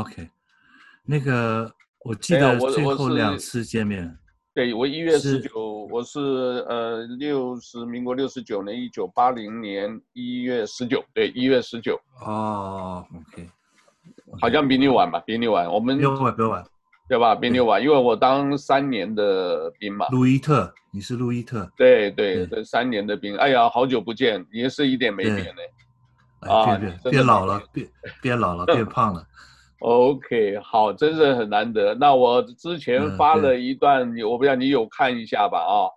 [0.00, 0.28] OK，
[1.04, 1.70] 那个
[2.04, 4.18] 我记得最后两次见面，
[4.54, 6.20] 对，我一月十九，我是
[6.68, 12.00] 呃六十民国六十九年一九八零年一月十九，对，一月十九。
[12.24, 13.48] 哦，OK，
[14.40, 16.64] 好像比你晚吧，比你晚，我们比我晚，比我晚。
[17.08, 17.34] 对吧？
[17.34, 20.06] 比你晚，因为我当三年的兵嘛。
[20.10, 21.68] 路易特，你是路易特。
[21.76, 23.36] 对对对，三年的兵。
[23.36, 26.48] 哎呀，好久不见，你也是一点没变嘞。
[26.48, 26.78] 啊，
[27.10, 27.88] 变老了，变
[28.22, 29.26] 变老了，变胖了。
[29.80, 31.94] OK，好，真是很难得。
[31.94, 35.58] 那我之前发了一段，我不知道你有看一下吧？
[35.58, 35.88] 啊。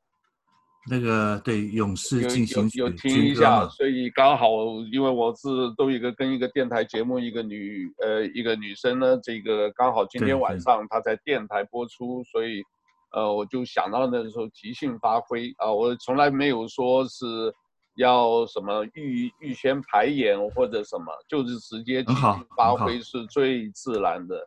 [0.89, 4.49] 那个对《勇士进行曲》有听一下，所以刚好
[4.91, 12.61] 因为我是都一个跟一个电台节目，一个女呃一个女生呢，这个刚好今天晚上她在电台播出，所以
[13.13, 17.25] 呃我就想到那时候即兴发挥啊，我从来没有说是
[17.95, 24.43] 要什么预预先排演或者什么，就是直接即兴发挥是最自然的。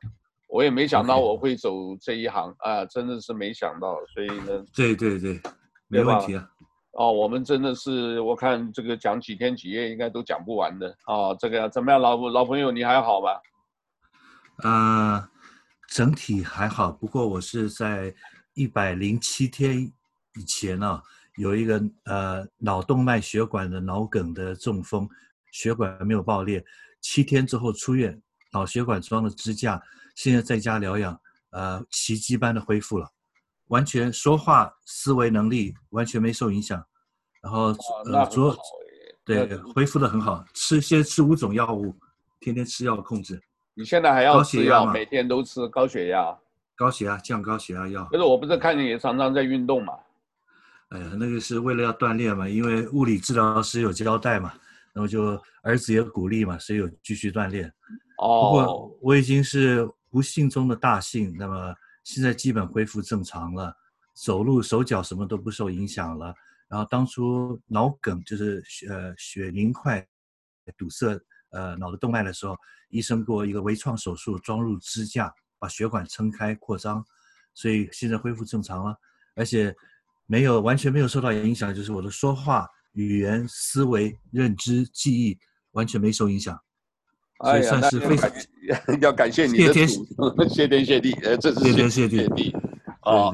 [0.48, 5.40] 我也没想到我会走这一行啊，真的是没想到，所以呢，对对对。
[5.88, 6.48] 没问题啊，
[6.94, 11.36] 哦，我们真的是，我看这个讲几天几夜应该都讲不完的哦。
[11.38, 13.40] 这个怎么样，老老朋友，你还好吧？
[14.64, 15.28] 呃，
[15.88, 18.12] 整体还好，不过我是在
[18.54, 19.80] 一百零七天
[20.34, 21.02] 以前呢、啊，
[21.36, 25.08] 有一个呃脑动脉血管的脑梗的中风，
[25.52, 26.64] 血管没有爆裂，
[27.00, 28.20] 七天之后出院，
[28.52, 29.80] 脑血管装了支架，
[30.14, 31.18] 现在在家疗养，
[31.50, 33.08] 呃，奇迹般的恢复了。
[33.68, 36.82] 完全说话思维能力完全没受影响，
[37.42, 38.56] 然后呃，做
[39.24, 41.94] 对恢复的很好，吃先吃五种药物，
[42.40, 43.42] 天天吃药控制。
[43.74, 44.86] 你现在还要吃药？
[44.86, 46.38] 每天都吃高血压？
[46.76, 48.04] 高血压降高血压药。
[48.04, 49.94] 可是我不是看你也常常在运动嘛？
[50.88, 54.52] 哎呀，那个是为了要锻炼嘛，因为物理治疗师有交代嘛，
[54.92, 57.72] 然后就儿子也鼓励嘛，所以有继续锻炼。
[58.18, 58.42] 哦。
[58.42, 61.74] 不过我已经是不幸中的大幸，那么。
[62.06, 63.76] 现在基本恢复正常了，
[64.14, 66.32] 走路手脚什么都不受影响了。
[66.68, 70.06] 然后当初脑梗就是呃血凝块
[70.78, 71.20] 堵塞
[71.50, 72.56] 呃脑的动脉的时候，
[72.90, 77.04] 医生做一个微创手术，装入支架，把血管撑开扩张，
[77.54, 78.96] 所以现在恢复正常了，
[79.34, 79.74] 而且
[80.26, 85.38] 没有完全没有受到影响，就是我的说话、语言、思维、认知、记忆
[85.72, 86.58] 完全没受影响。
[87.44, 88.30] 所以算是非常
[89.00, 90.06] 要感谢你的主，
[90.48, 92.50] 谢天谢地，呃，这是谢天谢地
[93.00, 93.30] 啊，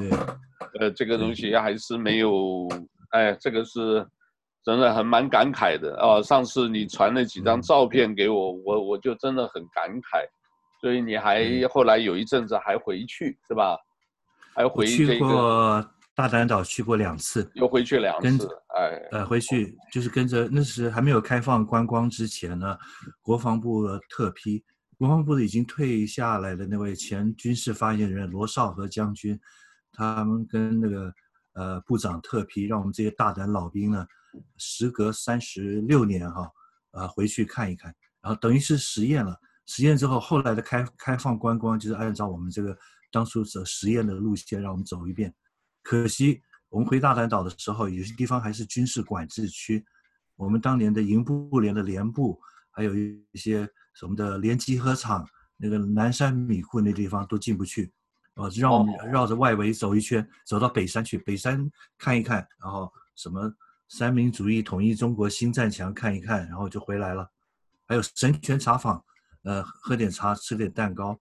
[0.79, 2.67] 呃，这个东西还是没有，
[3.11, 4.05] 哎，这个是
[4.61, 6.21] 真的很蛮感慨的啊。
[6.21, 10.27] 上次你传了几张照片给我，我我就真的很感慨，
[10.81, 13.77] 所以你还后来有一阵子还回去是吧？
[14.53, 15.89] 还回这个。
[16.15, 22.77] 大胆岛去过两次，又回去两次，哎，呃，回去就是跟着那时还没有开放观光之前呢，
[23.21, 24.63] 国防部特批，
[24.97, 29.39] 国防部已经退下来的那位前军事发言人罗绍和将军，
[29.91, 31.13] 他们跟那个
[31.53, 34.05] 呃部长特批，让我们这些大胆老兵呢，
[34.57, 36.47] 时隔三十六年哈，
[36.91, 37.91] 呃回去看一看，
[38.21, 39.35] 然后等于是实验了，
[39.65, 42.77] 实验之后后来的开开放观光就是按照我们这个
[43.11, 45.33] 当初的实验的路线让我们走一遍。
[45.83, 49.85] 可惜，我们回大胆岛的时候，有些地方还是军事管制区。
[50.37, 52.39] 我们当年的营部连的连部，
[52.71, 55.27] 还有一些什么的连集合场，
[55.57, 57.91] 那个南山米库那地方都进不去。
[58.35, 63.53] 哦，让我们绕着外围走一圈，走到北山去，北山看一看，然后什么
[63.89, 67.29] 三民主义统一中国新战墙看一看，然后就回来了。
[67.85, 69.03] 还有神泉茶坊，
[69.43, 71.19] 呃，喝点茶，吃点蛋糕。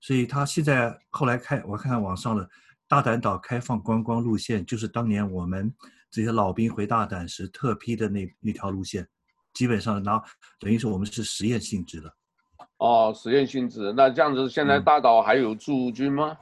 [0.00, 2.48] 所以他现在后来开，我看看网上的。
[2.88, 5.72] 大胆岛开放观光路线，就是当年我们
[6.10, 9.06] 这些老兵回大胆时特批的那那条路线，
[9.52, 10.24] 基本上然后
[10.58, 12.12] 等于是我们是实验性质的。
[12.78, 16.30] 哦，实验性质，那这样子现在大岛还有驻军吗？
[16.30, 16.36] 嗯，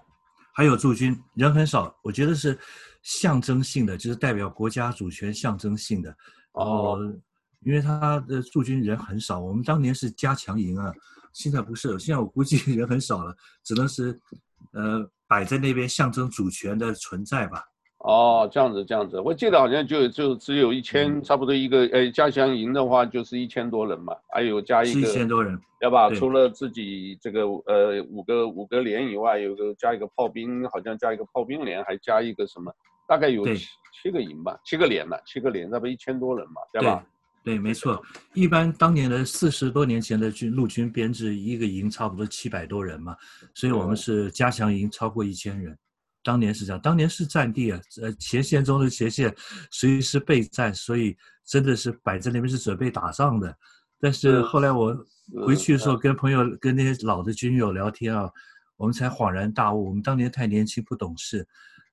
[0.54, 2.58] 还有驻军，人很少，我觉得是
[3.02, 6.16] 象征性的，就是代表国家主权象征性的。
[6.52, 6.98] 哦，
[7.60, 10.92] 因为他的驻军人很少，我们当年是加强营啊，
[11.32, 13.34] 现在不是，现在我估计 人很少了，
[13.64, 14.20] 只能是，
[14.72, 15.08] 呃。
[15.28, 17.60] 摆在那边象征主权的存在吧。
[17.98, 26.08] 哦，这样子，这样子，我记得好像就就只有一千，差不多一个，哎，加强营的话就是一千多人嘛，还有加一个，一千多人，对吧？
[26.10, 32.72] 除了自己这个呃五个五个连以外，有个加一个炮兵，好像加一个炮兵连，还加一个什么，
[33.08, 33.66] 大概有七
[34.00, 37.04] 七个营吧，七个连呢，七个连，那不一千多人嘛，对吧？
[37.46, 38.04] 对，没错。
[38.34, 43.16] 一般当年的四十多年前的军陆军编制，一个营差不多七百多人嘛，
[43.54, 45.78] 所以我们是加强营超过一千人。
[46.24, 49.32] 当年是这样，当年是战地啊，呃，前线中的前线，
[49.70, 53.56] 随时备战，所以真的是摆在那边是准备打仗的。
[54.00, 55.06] 但是后来我
[55.46, 58.28] 回去的时候，跟朋友、跟那些老的军友聊天啊，
[58.76, 61.46] 我们才恍然大悟，我们当年太年轻不懂事。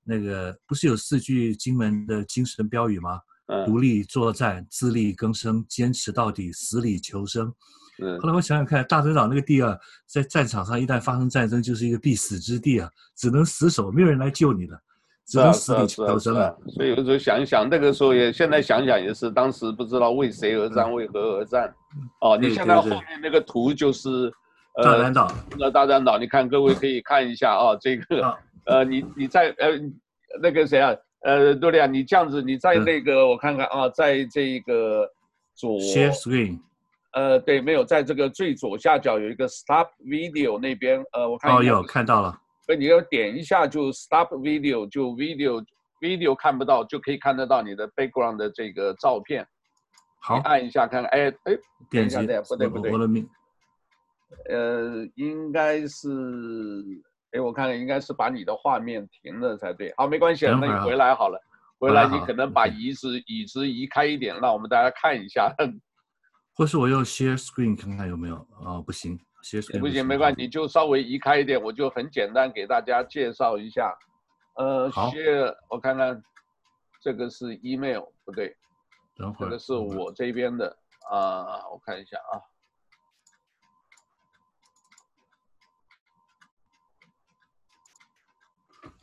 [0.03, 3.19] 那个不是有四句金门的精神标语吗？
[3.65, 7.53] 独立作战，自力更生，坚持到底，死里求生。
[8.01, 14.79] 嗯，后来我想想看，大屯岛那个地啊，在战场上一旦发生战争，就是一个必死之地啊，只能死守，没有人来救你的，
[15.27, 16.57] 只能死里求生了。
[16.75, 21.71] 所以有时候想一想，那个时候也，现在想想也是，当时不知道为谁而战，为何而战。
[22.21, 24.31] 哦，你现在后面那个图就是
[24.83, 28.35] 大丹岛，那大丹岛，你看各位可以看一下啊，这个
[28.65, 29.69] 呃，你你在呃
[30.41, 30.91] 那个谁啊，
[31.23, 35.09] 呃，多利亚，你这样子，你在那个我看看啊，在这个
[35.55, 35.79] 左。
[35.79, 36.59] Share screen。
[37.13, 42.39] 呃，对，没有，在这个最左下角有一个 Stop Video 那边，呃，我看哦，有看到了。
[42.65, 45.63] 所以你要点一下就 Stop Video，就 Video
[46.01, 49.45] Video 看不到，就可以看得到你的 Background 的这个照片。
[50.21, 51.57] 好，按一下看看，哎哎，
[51.89, 52.91] 点击，不对不对。
[54.49, 56.09] 呃，应该是，
[57.33, 59.93] 哎，我看看，应该是把你的画面停了才对。
[59.97, 61.41] 好，没关系，那你回来好了，
[61.79, 65.53] 回来你可能把椅子椅子移开一点，让我们大家看一下。
[66.55, 68.83] 或是我用 share screen 看看有没有啊、哦？
[68.85, 73.91] 不行，share screen 不行，没关系，你就稍微移开一点，我就很简单给大家介绍一下。
[74.55, 76.21] 呃，share 我看看，
[77.01, 78.55] 这个是 email 不对，
[79.15, 80.77] 等会儿，这个是我这边的
[81.09, 82.37] 啊，我看一下啊。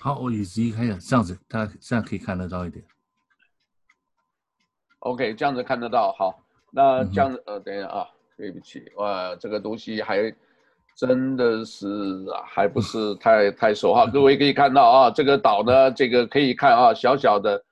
[0.03, 2.83] 好，我椅子移开一下，这样子大家这样可以看得到一点。
[5.01, 6.43] OK，这样子看得到，好。
[6.73, 10.35] 那这样子，呃，等一下啊，对不起，哇，这个东西还
[10.97, 11.87] 真的是
[12.47, 14.07] 还不是太太熟哈。
[14.07, 17.63] 各位可以看到啊，这个岛呢，这个可以看啊，小小的，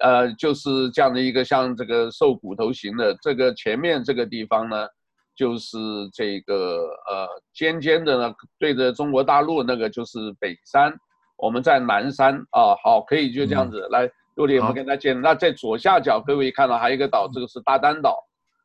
[0.00, 3.16] 呃，就是这样的一个像这个瘦骨头型的。
[3.22, 4.86] 这个前面这个地方呢，
[5.34, 5.78] 就是
[6.12, 10.92] 这个呃尖尖的呢，对着中国大陆那个就是北山，
[11.38, 12.76] 我们在南山啊。
[12.84, 15.18] 好，可以就这样子、嗯、来，陆地我们跟他见。
[15.18, 18.22] 那在左下角，各位看到还有一个岛，这个是大丹岛。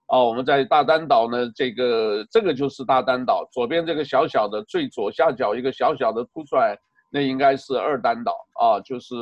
[0.08, 6.78] 啊，我们在大丹岛呢，这个这个就是大丹岛，左边这个小小的最左下角一个小小的凸出来，
[7.10, 9.16] 那应该是二丹岛啊，就是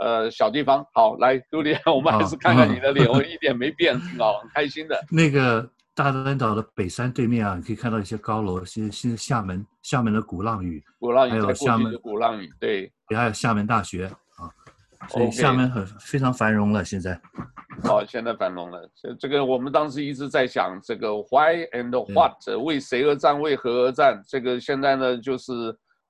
[0.00, 0.84] 呃小地方。
[0.94, 4.98] 好，来，杜丽， 我们还是看看你的脸，哦、我一点没变，挺好，很开心的。
[5.12, 5.68] 那个
[6.04, 14.48] 大丹岛的北山对面啊，你可以看到一些高楼，现现在厦门厦门的鼓浪屿，鼓浪屿还有厦门的鼓浪屿，对，也还有厦门大学啊，
[15.08, 17.20] 所以厦门很非常繁荣了，现在。
[17.82, 18.90] 好，现在繁荣了。
[18.94, 24.22] 这这个我们当时一直在想，这个 why and what，为谁而战，为何而战？
[24.28, 25.52] 这个现在呢，就是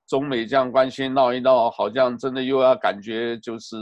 [0.07, 3.77] 中美这样关系闹一闹，好像真的又要感觉就是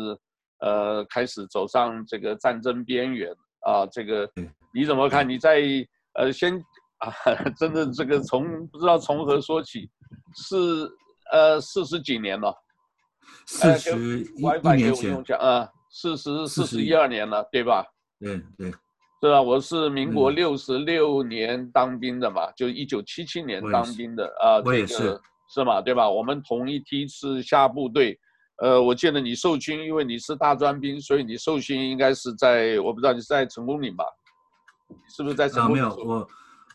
[0.60, 3.32] 呃开始走上这个战争边缘
[3.62, 3.88] 啊。
[3.88, 4.30] 这个
[4.72, 5.28] 你怎么看？
[5.28, 5.60] 你在
[6.14, 6.54] 呃先
[7.00, 7.14] 啊，
[7.58, 9.90] 真的这个从不知道从何说起，
[10.36, 10.56] 是
[11.32, 12.54] 呃四十几年了，
[13.46, 13.92] 四十
[14.36, 15.70] 一年前啊。
[15.92, 17.84] 四十四十一二年了，对吧？
[18.20, 18.70] 对对，
[19.22, 19.42] 是吧？
[19.42, 24.62] 我是民国六十六年当兵的嘛，嗯、就一九七七年当兵的啊。
[24.64, 25.22] 我也是，这个、
[25.52, 25.82] 是嘛？
[25.82, 26.08] 对吧？
[26.08, 28.16] 我们同一梯次下部队。
[28.62, 34.06] 呃，我记得你受训，因为你是大专兵，所以你受训应该是在，我不知道你是在成功岭吧？
[35.08, 35.48] 是不是在？
[35.60, 36.28] 啊，没有，我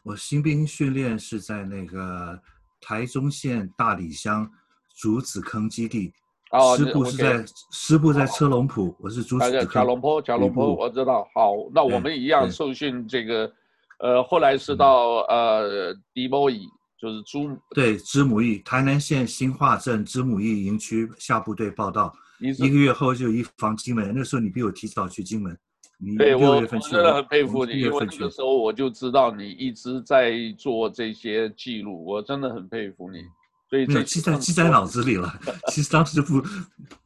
[0.03, 2.41] 我新兵训练是在那个
[2.81, 4.51] 台中县大里乡
[4.97, 6.13] 竹子坑基地。
[6.51, 9.67] 哦，师部是在师部在车龙埔，我是主使。
[9.67, 11.27] 贾龙坡，贾龙坡，我知道。
[11.35, 13.53] 好，那我们一样受训这个，
[13.99, 22.15] 呃，后来是到呃迪波乙，就是朱对知母义，台南县新化镇知母义营区下部队报道。
[22.39, 25.59] 一个月后就移防金门，那时候你比我提早去金门。
[26.05, 26.95] 你六月份去。
[26.95, 33.19] 我真的很佩服你，因为那个时候我就知道你一直在做这些记录，我真的很佩服你。
[33.71, 35.33] 所以记在记在脑子里了。
[35.69, 36.41] 其实当时不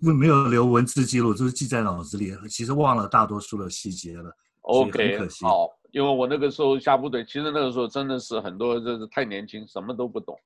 [0.01, 2.35] 不没有留文字记录，就是记在脑子里。
[2.51, 4.31] 其实忘了大多数的细节了。
[4.63, 10.37] OK，好，因为我那个时候下部队，其实那个时候真的是很多就是太年轻，什么都不懂。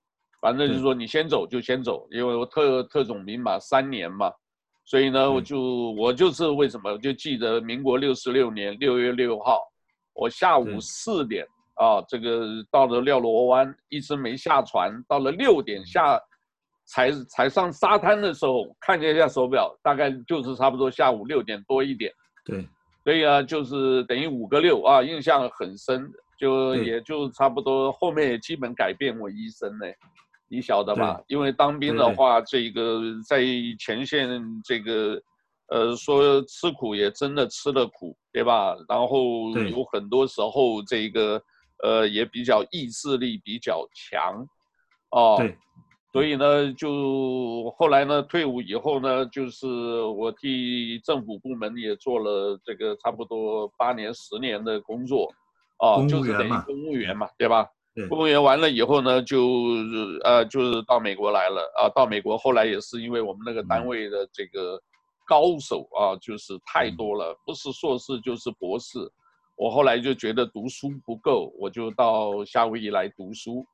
[0.40, 4.30] 反正就是说你先走就先走，因为我特特种兵嘛，三年嘛，
[4.92, 5.58] 所以呢，我就
[5.92, 9.58] 我就是为什么我就记得民国六十六年六月六号，
[10.12, 11.46] 我下午四点。
[11.76, 16.20] 啊，这个到了廖罗湾，一直没下船，到了六点下，
[16.84, 22.12] 才才上沙滩的时候，看见一下手表，大概就是差不多下午六点多一点。
[22.44, 22.68] 对，
[23.02, 26.06] 所以啊，就是等于五个六啊，印象很深，
[26.38, 29.86] 就也就差不多，后面也基本改变我一生呢，
[30.52, 31.18] 你晓得吧？
[31.26, 33.42] 因为当兵的话，这个在
[33.78, 34.28] 前线
[34.62, 35.20] 这个，
[35.68, 38.76] 呃，说吃苦也真的吃了苦，对吧？
[38.86, 41.42] 然后有很多时候这个。
[41.84, 44.46] 呃，也比较意志力比较强，
[45.10, 45.56] 哦，对，
[46.12, 49.66] 所以呢，就后来呢，退伍以后呢，就是
[50.00, 55.28] 我替政府部门也做了这个差不多八年、十年的工作，
[55.80, 57.66] 哦，就是等于公务员嘛，对吧？
[57.94, 59.46] 对，公务员完了以后呢，就
[60.24, 61.62] 呃，就是到美国来了。
[61.76, 64.80] 啊，到美国后来也是因为我们那个单位的这个
[65.26, 68.98] 高手啊，就是太多了，不是硕士就是博士。
[69.56, 73.64] 我后来就觉得读书不够，我就到夏威夷来读书，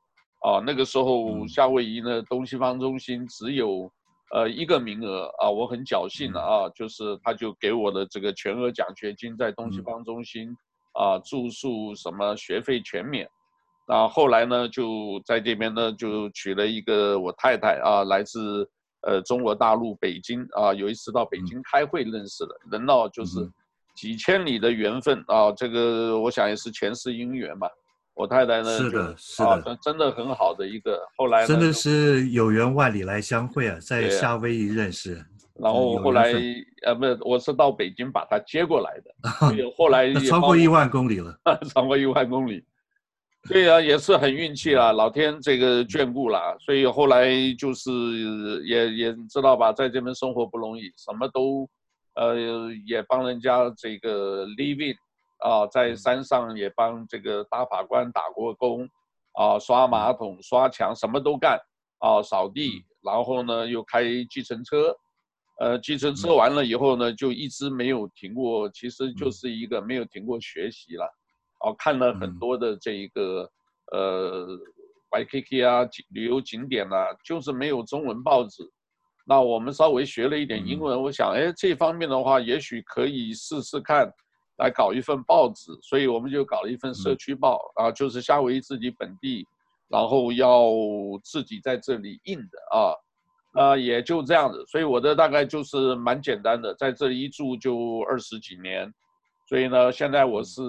[0.41, 3.89] 啊，那个时候夏威夷呢，东西方中心只有
[4.33, 5.31] 呃一个名额。
[5.39, 10.53] 啊，我很侥幸的啊，就是他就给我的这个全额奖学金，在东西方中心
[10.93, 13.27] 啊住宿什么学费全免，
[13.89, 18.69] 那后来呢就在这边呢就娶了一个我太太啊，来自
[19.01, 23.49] 呃中国大陆北京啊，有一次到北京开会认识的人呢就是。
[23.95, 27.67] 几千里的缘分啊，这个我想也是前世姻缘嘛。
[28.13, 31.05] 我太太呢，是的，是的，啊，真的很好的一个。
[31.17, 35.15] 后来真的是有缘万里来相会啊，在夏威夷认识。
[35.55, 36.33] 然后后来
[36.83, 39.29] 呃，不是，我是到北京把她接过来的。
[39.75, 41.37] 后来也 超过一万公里了，
[41.73, 42.63] 超过一万公里。
[43.47, 47.91] 对啊，也是很运气啊，老天这个眷顾了，所以后来就是
[48.65, 51.69] 也也知道吧，在这边生活不容易，什么都。
[52.15, 52.35] 呃，
[52.85, 54.95] 也帮人家这个 live in
[55.37, 58.89] 啊，在山上也帮这个大法官打过工，
[59.33, 61.57] 啊，刷马桶、刷墙，什么都干，
[61.99, 64.93] 啊，扫地，然后呢又开计程车，
[65.59, 71.07] 呃，计程车完了以后呢，就一直没有停过，其实就是一个没有停过学习了，
[71.59, 73.49] 啊，看了很多的这一个
[73.91, 74.47] 呃
[75.11, 78.69] Waikiki 啊旅游景点啊，就是没有中文报纸。
[79.25, 84.11] 那我们稍微学了一点英文，我想，哎，这方面的话，也许可以试试看，
[84.57, 85.71] 来搞一份报纸。
[85.83, 89.45] 所以我们就搞了一份社区报啊，就是夏威夷自己本地，
[89.87, 90.71] 然后要
[91.23, 92.93] 自己在这里印的啊，
[93.61, 94.65] 啊，也就这样子。
[94.65, 98.91] 所以我的大概就是蛮简单的，在这里一住就二十几年。
[99.49, 100.61] 所以呢，现在我是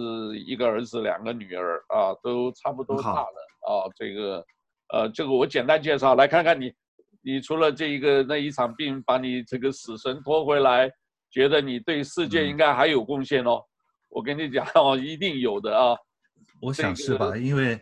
[0.47, 3.27] 一个儿子，两个女儿啊，都差不多大了
[3.69, 3.85] 啊。
[3.95, 4.47] 这个，
[4.95, 6.73] 呃，这个我简单介绍，来看看你。
[7.23, 10.91] 你除了这一个那一场病把你这个死神拖回来，
[11.31, 13.63] 觉得你对世界应该还有贡献哦。
[14.09, 15.95] 我跟你讲哦，一定有的啊。
[16.63, 17.37] 我想是吧？
[17.37, 17.79] 因为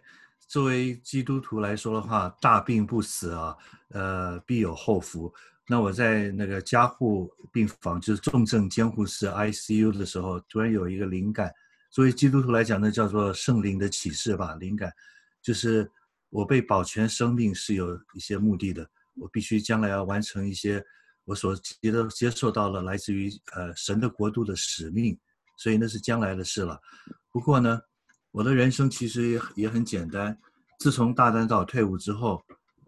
[0.49, 3.57] 作为基督徒来说的话，大病不死啊，
[3.90, 5.33] 呃，必有后福。
[5.68, 11.52] 那我在那个加护病房，就是重症监护室 ICU 的时候，突然有一个灵感。
[11.90, 14.54] 作为基督徒来讲，那叫做圣灵的启示吧。
[14.56, 14.92] 灵感
[15.42, 15.90] 就是
[16.30, 18.88] 我被保全生命是有一些目的的。
[19.14, 20.84] 我必须将来要完成一些
[21.25, 25.18] 我所接的接受到了来自于呃神的国度的使命，
[25.56, 26.80] 所以那是将来的事了。
[27.30, 27.80] 不过呢，
[28.30, 30.38] 我的人生其实也也很简单。
[30.78, 32.40] 自从大丹岛退伍之后，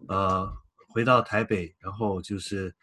[0.07, 0.51] 呃，
[0.93, 2.73] 回到台北，然后就是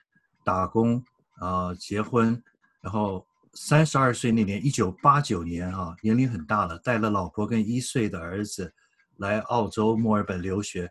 [0.44, 1.02] 打工、
[1.40, 2.42] 呃，结婚，
[2.80, 8.72] 然后三十二岁那年，一九八九年、啊，年龄很大了，带了老婆跟一岁的儿子
[9.18, 10.90] 来澳洲墨尔本留学，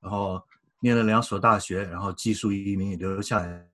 [0.00, 0.42] 然后。
[0.84, 3.64] 念了两所大学，然后技术移民留下来，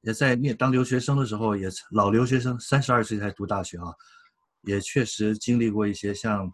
[0.00, 3.92] 也在念当留学生的时候，也老留学生，三十二岁才读大学啊，
[4.62, 6.50] 也确实经历过一些像，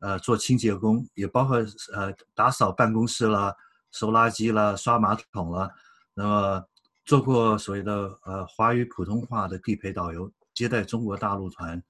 [0.00, 1.56] 呃，做清洁工，也包括
[1.94, 3.56] 呃打扫办公室啦、
[3.92, 5.70] 收垃圾啦、刷马桶啦，
[6.14, 6.64] 那么
[7.04, 11.82] 做过所谓的呃华语普通话的地陪导游，接待中国大陆团，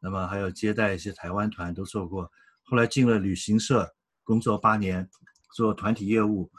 [0.00, 2.30] 那么还有接待一些台湾团都做过，
[2.64, 3.90] 后来进了旅行社
[4.22, 5.08] 工作八年，
[5.54, 6.50] 做团体业务。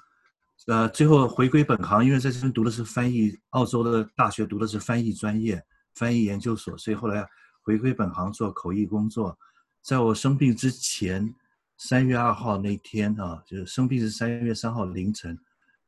[0.65, 5.63] 呃，最后回归本行，因为在这边读的是翻译，澳洲的大学读的是翻译专业，
[5.93, 7.25] 翻译研究所，所以后来
[7.61, 9.37] 回归本行做口译工作。
[9.81, 11.33] 在我生病之前，
[11.77, 15.37] 三月二号那天啊，就是生病是三月三号凌晨，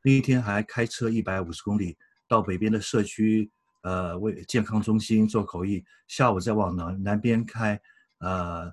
[0.04, 3.50] 那一天还开车一百五十公里到北边的社区，
[3.82, 7.82] 呃，为健康中心做口译，下午再往南南边开，
[8.20, 8.72] 呃，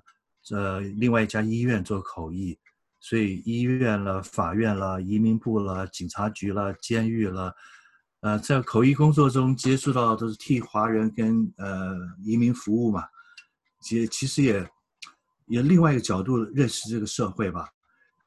[0.51, 2.57] 呃，另外一家医院做口译。
[2.99, 7.55] 所以医院了、法院了、移民部了、警察局了、监狱了，
[8.21, 13.03] 呃，在口译工作中接触到都是替华人跟呃移民服务嘛，
[13.81, 14.67] 其其实也
[15.47, 17.67] 也另外一个角度认识这个社会吧，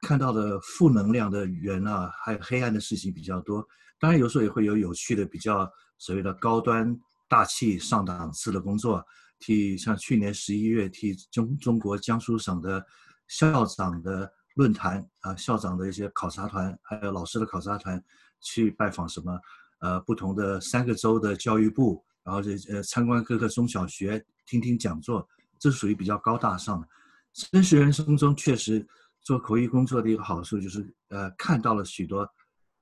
[0.02, 3.66] 看到的负能量的人啊，还有黑暗的事情比较多。
[3.98, 6.98] 当然有时候也会有有趣的、比较所谓的高端
[7.28, 9.06] 大气上档次的工作，
[9.38, 12.84] 替像去年十一月替中中国江苏省的
[13.28, 14.32] 校长的。
[14.56, 18.02] 论坛啊，校长的一些考察团，还有老师的考察团，
[18.40, 19.40] 去拜访什么
[19.78, 25.26] 呃不同的三个州的教育部，然后这呃参观各个中小学，听听讲座，
[25.58, 26.88] 这是属于比较高大上的。
[27.32, 28.86] 真实人生中确实
[29.22, 32.28] 做口译工作的一个好处就是，呃，看到了许多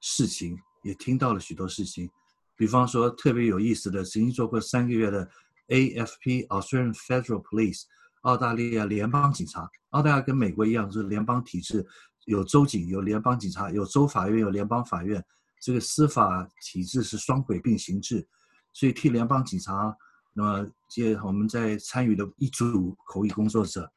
[0.00, 2.08] 事情，也听到了许多事情。
[2.56, 5.28] 比方说，特别有意思的，曾经做过三个月的
[5.68, 7.82] AFP Australian Federal Police
[8.22, 9.68] 澳大利亚联邦警察。
[9.90, 11.86] 澳大利亚跟美国一样，是联邦体制，
[12.26, 15.24] 有州警，有联邦警察，有州法院，有联邦法院。
[15.60, 18.26] 这个司法体制是双轨并行制，
[18.72, 19.96] 所以替联邦警察，
[20.32, 23.90] 那么接我们在参与的一组口译工作者，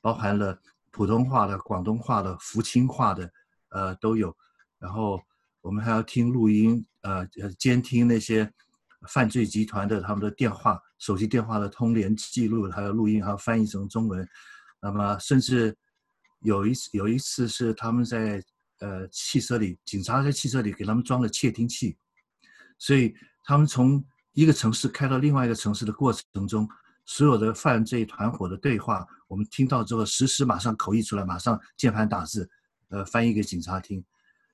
[0.00, 0.58] 包含了。
[0.90, 3.30] 普通话的、广东话的、福清话的，
[3.68, 4.34] 呃，都有。
[4.78, 5.20] 然后
[5.60, 7.24] 我们还要听录音，呃，
[7.56, 8.50] 监听那些
[9.06, 14.26] 犯罪集团的他们的电话、手机电话的通联记录，还有录音，还要翻译成中文。
[14.80, 15.76] 那么，甚至
[16.40, 18.42] 有一次，有一次是他们在
[18.80, 21.96] 呃汽车里，警察在汽车里给他们装了窃听器，
[22.78, 23.14] 所以
[23.44, 24.02] 他们从
[24.32, 26.66] 一个城市开到另外一个城市的过程中。
[27.08, 32.46] 所有的犯罪团伙的对话，我们听到之后，实时马上口译出来，马上键盘打字，
[32.90, 34.04] 呃，翻译给警察听。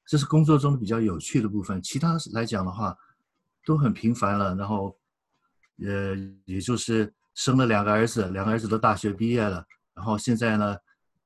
[0.06, 1.82] 这是工作中比较有趣的部分。
[1.82, 2.96] 其他来讲的话，
[3.66, 4.54] 都很平凡了。
[4.54, 4.96] 然后，
[5.84, 9.66] 呃，也就是生了两个儿子，两个儿子都大学毕业了。
[9.92, 10.76] 然后现在呢，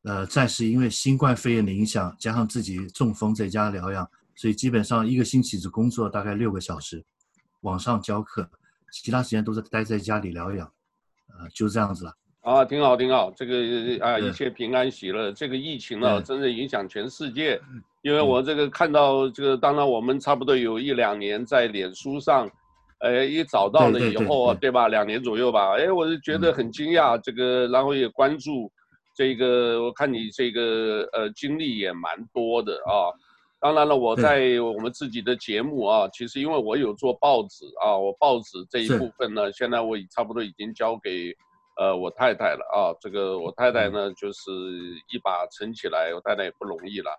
[0.05, 7.05] 呃，暂时因为新冠肺炎的影响，加上自己中风在家疗养，所以基本上一个星期只工作大概六个小时，
[7.61, 8.51] 网上教课，
[8.91, 10.73] 其他时间都是待在家里疗养。
[11.29, 13.31] 啊，就这样子了啊，挺好，挺好。
[13.37, 13.55] 这个
[14.01, 15.31] 啊，一切平安喜乐。
[15.33, 17.61] 这个疫情呢，真的影响全世界。
[18.03, 22.49] 因为我这个看到这个，当然我们差不多有一两年在脸书上，
[23.01, 24.89] 哎，一找到了以后，对吧？
[24.89, 25.77] 两年左右吧。
[25.77, 27.21] 哎，我就觉得很惊讶。
[27.21, 28.71] 这个，然后也关注
[29.15, 33.13] 这个，我看你这个呃经历也蛮多的啊。
[33.61, 41.35] 当然了，我在我们自己的节目啊，其实因为我有做报纸啊，我报纸这一部分呢，现在我已差不多已经交给
[41.77, 42.95] 呃我太太了啊。
[43.01, 44.53] 这个我太太呢，就是
[45.13, 47.11] 一把撑起来，我太太也不容易了。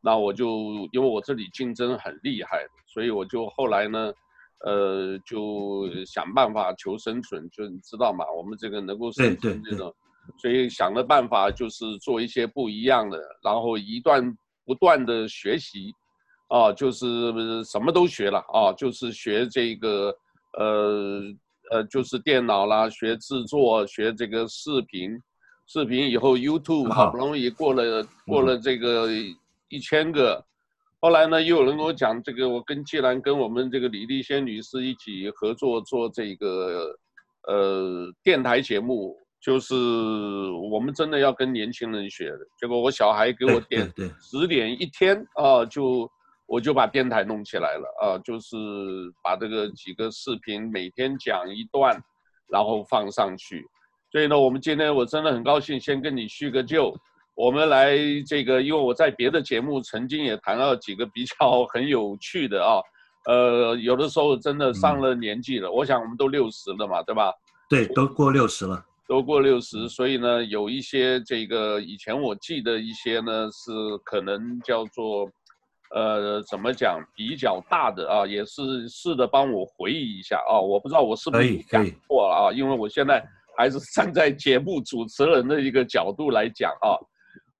[0.00, 4.12] 那我就因为我这里竞争很厉害，所以我就后来呢，
[4.64, 9.92] 呃，就想办法求生存，就你知道嘛，我们这个能够生存这种，
[10.40, 14.38] 所以想的办法就是做一些不一样的，然后一段。
[14.68, 15.94] 不断的学习，
[16.48, 20.14] 啊，就是什么都学了啊，就是学这个，
[20.58, 21.22] 呃
[21.70, 25.18] 呃，就是电脑啦，学制作，学这个视频，
[25.66, 29.08] 视频以后 YouTube 好不容易过了过了这个
[29.70, 30.44] 一千个，
[31.00, 36.94] 后来呢，又有人跟我讲这个，我跟既然跟我们这个李丽仙女士一起合作做这个，
[37.46, 39.16] 呃，电台节目。
[39.40, 39.74] 就是
[40.70, 46.10] 我们真的要跟年轻人学的，结果我小孩给我点指点一天啊，就
[46.46, 48.56] 我就把电台弄起来了啊，就是
[49.22, 51.96] 把这个几个视频每天讲一段，
[52.48, 53.64] 然后放上去。
[54.10, 56.94] 所以呢，我们今天我真的很高兴，先跟你叙个旧。
[57.34, 57.96] 我们来
[58.26, 62.80] 这个，因为我在别的节目曾经也谈到几个比较很有趣的啊，
[63.26, 67.32] 呃，有的时候真的上了年纪了，我想我们都六十了嘛，对吧？
[67.68, 68.84] 对，都过六十了。
[69.08, 73.72] 都过六十，所以呢，有一些这个以前我记得一些呢，是
[74.04, 75.26] 可能叫做，
[75.94, 86.92] 呃，怎么讲比较大的啊，也是试着帮我回忆一下啊，我不知道我是不是讲错了啊，因为我现在还是站在节目主持人的一个角度来讲啊，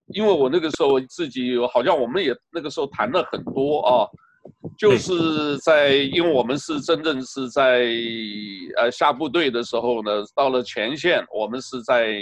[0.09, 4.07] 因为我那个时候自己好像我们也那个时候谈了很多啊。
[4.77, 7.87] 就是在，因为我们是真正是在
[8.77, 12.15] 呃下部队的时候呢，到了前线，我们是在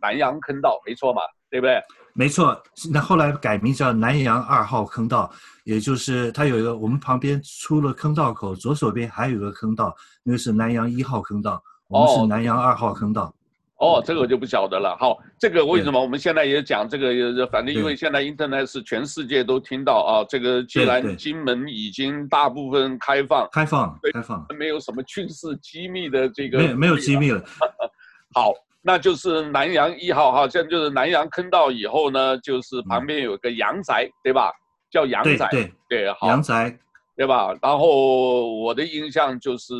[0.00, 1.80] 南洋坑道，没错嘛，对不对？
[2.14, 2.56] 没错，
[2.92, 5.32] 那后来改名叫南洋二号坑道，
[5.64, 13.24] 也就是它有一个我们旁边出了坑道口，左手边还有一个坑道，那个是南洋一号坑道，我们是南洋二号坑道。
[13.24, 13.34] 哦
[13.80, 14.96] 哦，这个我就不晓得了。
[14.98, 17.46] 好，这个为什么我们现在也讲这个？
[17.48, 20.24] 反正因为现在 Internet 是全世界都听到啊。
[20.28, 27.42] 这个既然金门已经大部分开放，开放，开放，没有什么军事机密的这个，没有没有机密了。
[28.32, 34.52] 好，那就是南洋一号哈，现在就是南洋坑道以后呢，就是旁边有个阳宅，对吧？
[34.88, 36.78] 叫阳宅，对对，好，阳宅，
[37.16, 37.52] 对吧？
[37.60, 39.74] 然后我的印象就是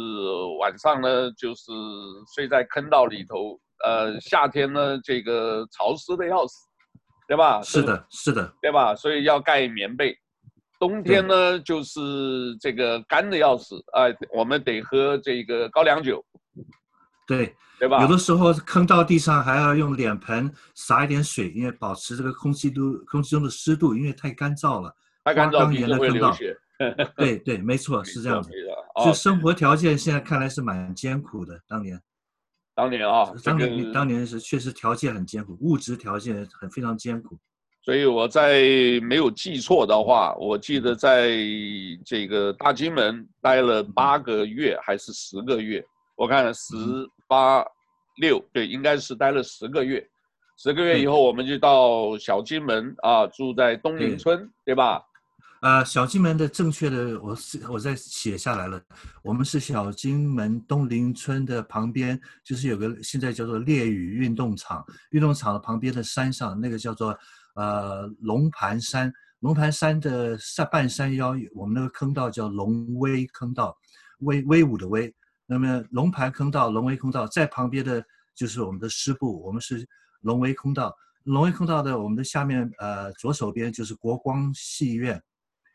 [0.58, 1.70] 晚上呢，就是
[2.34, 3.56] 睡在坑道里头。
[3.84, 6.66] 呃，夏天呢，这个潮湿的要死，
[7.28, 7.60] 对吧？
[7.62, 8.94] 是的，是的，对吧？
[8.94, 10.16] 所以要盖棉被。
[10.80, 16.22] 冬天呢，就是这个干的要死，哎、呃，我们得喝这个高粱酒。
[17.26, 18.02] 对，对吧？
[18.02, 24.94] 有的时候坑到地上还要用脸盆洒一点水，因为保持这个空气度、空气中的湿度，因为太干燥了。
[25.24, 26.54] 太干燥，鼻子会流血。
[27.16, 28.50] 对对，没错， 是这样的。
[29.06, 31.98] 就生活条件现在看来是蛮艰苦的，当年。
[32.74, 37.38] 当年啊，当年当年是确实条件很艰苦，物质条件很非常艰苦。
[37.82, 38.62] 所以我在
[39.02, 41.36] 没有记错的话，我记得在
[42.04, 45.84] 这个大金门待了八个月还是十个月？
[46.16, 46.74] 我看了十
[47.28, 47.64] 八
[48.16, 50.04] 六，对，应该是待了十个月。
[50.56, 55.02] 十个月以后，我们就到小金门啊，住在东岭村，对，对吧？
[55.64, 58.78] 呃，小金门的正确的，我是我在写下来了。
[59.22, 67.18] 我们是小金门东林村的旁边，就是有个现在叫做烈屿运动场，运动场的旁边的山上，那个叫做
[67.54, 73.74] 呃龙盘山，龙盘山的上半山腰，我们那个坑道叫龙威坑道，
[74.18, 75.10] 威威武的威。
[75.46, 79.88] 那么龙盘坑道、龙威坑道在旁边的就是我们的师部，我们是。
[80.20, 85.22] 龙威坑道，龙威坑道的我们的下面，呃，左手边就是国光戏院，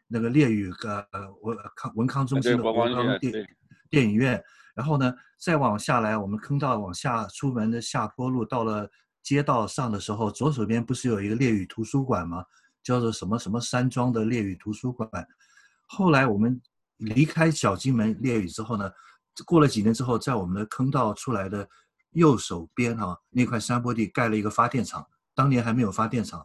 [0.09, 3.57] 那个烈屿呃文康文康中心的文康电
[3.89, 4.43] 电影院。
[4.75, 8.89] 然后呢，再往下来，我们坑道往下出门的下坡路，到了
[9.23, 12.43] 街道上的时候，左手边不是有一个烈屿图书馆吗？
[12.83, 15.09] 叫做什么什么山庄的烈屿图书馆。
[15.85, 16.61] 后来我们
[16.97, 18.91] 离开小金门烈屿之后呢，
[19.45, 21.65] 过了几年之后，在我们的坑道出来的。
[22.13, 26.43] 右手边哈、啊、那块山坡地盖了一个发电厂，当年还没有发电厂，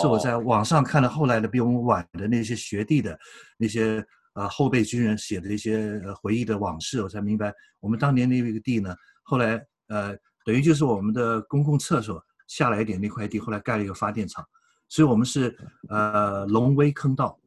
[0.00, 3.18] 是我在网上看了后来的比我们晚的那些学弟的
[3.56, 14.44] 那些呃后备军人写的一些回忆的往事，我才明白我们当年那个地呢，后来呃等于就是我们的公共厕所下来一点那块地，后来盖了一个发电厂，
[14.88, 15.56] 所以我们是
[15.88, 17.38] 呃龙威坑道。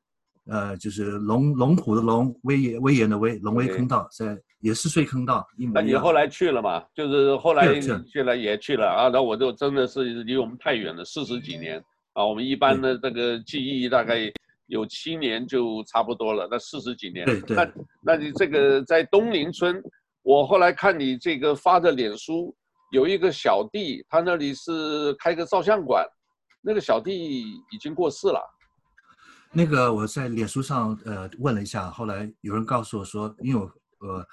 [0.47, 5.47] 呃，就是龙龙虎的龙，威严威严的威，龙威坑道在也是睡坑道。
[5.71, 6.83] 那你后来去了嘛？
[6.95, 9.07] 就是后来去了也去了啊。
[9.07, 11.81] 那我就真的是离我们太远了，四十几年
[12.13, 12.25] 啊。
[12.25, 14.31] 我们一般的这个记忆大概
[14.67, 16.47] 有七年就差不多了。
[16.49, 17.55] 那四十几年，对对。
[17.55, 17.71] 那
[18.01, 19.81] 那你这个在东林村，
[20.23, 22.55] 我后来看你这个发的脸书，
[22.91, 26.05] 有一个小弟，他那里是开个照相馆，
[26.61, 28.41] 那个小弟已经过世了。
[29.53, 34.25] 那个我在脸书上呃问了一下，后来有人告诉我说，因为我呃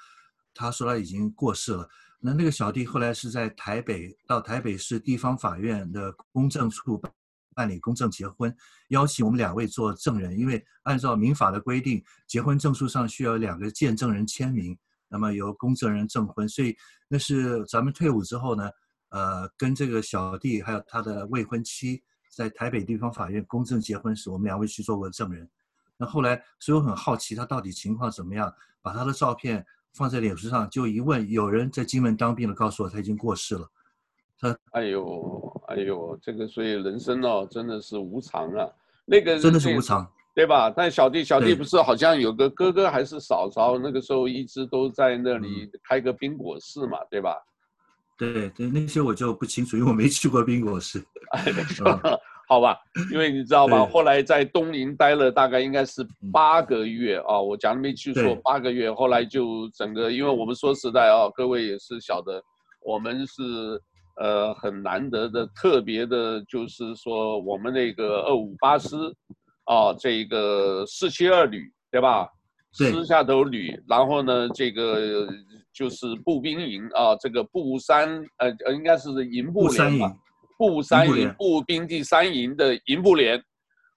[0.53, 1.85] 他说他已经过世了。
[2.21, 6.97] 那那个小弟后来是在台北到台北市地方法院的公证处
[7.53, 8.55] 办理公证结婚，
[8.89, 16.75] 邀请我们两位做证人，因为按照民法的规定，结婚证书上需要两个见证人签名，那么由公证人证婚，所以
[17.07, 18.69] 那是咱们退伍之后呢，
[19.09, 22.01] 呃跟这个小弟还有他的未婚妻。
[22.31, 25.49] 在台北地方法院公证结婚时，我们两位去做过证人。
[25.97, 33.69] 那后来，所以我很好奇他到底情况怎么样，把他的照片放在脸书上，就一问，有人在金门当兵的告诉我他已经过世了。
[34.39, 38.67] 他，哎呦，哎呦，这个所以人生哦，真的是无常啊。
[39.05, 40.69] 那个真的是无常，对吧？
[40.69, 47.35] 但小弟小弟不是好像有个哥哥还是嫂嫂，那个时候一直都在那里开个宾果室嘛，对吧？
[48.17, 51.03] 对对，那些我就不清楚，因为我没去过宾果室。
[51.31, 51.85] 哎，没错，
[52.49, 52.77] 好吧，
[53.11, 58.91] 因为你知道吧，后来在东宁待了大概应该是八个月啊，我讲的没记错，八个月。
[58.91, 62.43] 后来就整个，因为我们说实在啊，各位也是晓得，
[62.81, 63.81] 我们是
[64.19, 68.95] 呃很难得的特别的，就是说我们那个二五八师
[69.65, 72.29] 啊，这个四七二旅对吧？
[72.71, 75.27] 师下头旅，然后呢这个。
[75.71, 80.13] 就是步兵营啊，这个步三呃呃，应该是营部连吧，
[80.57, 83.41] 步三营步兵第三营的营部连，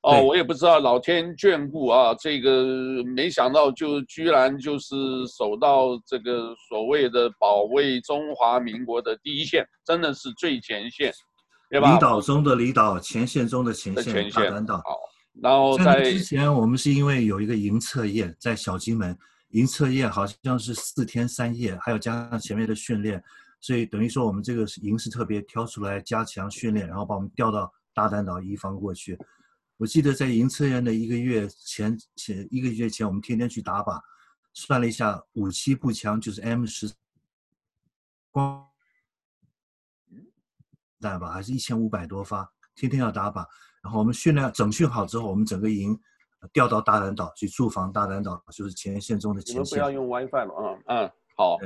[0.02, 4.96] 哦，我也不知道老天眷顾啊，这个没想到就居然就是
[5.28, 11.12] 守到这个所谓的保卫中华民国的第一线，真的是最前线，
[11.70, 11.94] 对吧？
[11.94, 14.76] 离岛中的离岛，前线中的前线，前线大嶝岛。
[14.78, 14.98] 好，
[15.40, 19.16] 然后在，在之前我们是因为有一个营测验在小金门。
[19.50, 23.22] 营测验好像是四天三夜，还有加上前面的训练，
[23.60, 29.14] 所以等于说我们这个营是特别挑出来加强训练，然后把我们调到大嶝岛一方过去。
[29.82, 34.00] 我记得在营测验的一个月前前一个月前，我们天天去打靶，
[34.54, 36.88] 算了一下，武器步枪就是 M 十
[38.30, 38.64] 光
[41.00, 43.44] 弹吧，还是一千五百多发，天天要打靶。
[43.82, 46.00] 然后我们训练整训好之后，我们整个营。
[46.52, 49.54] 调到大嶝岛去驻防，大嶝岛就是前线中的前线。
[49.54, 51.56] 你们不要用 WiFi 了啊，嗯，好，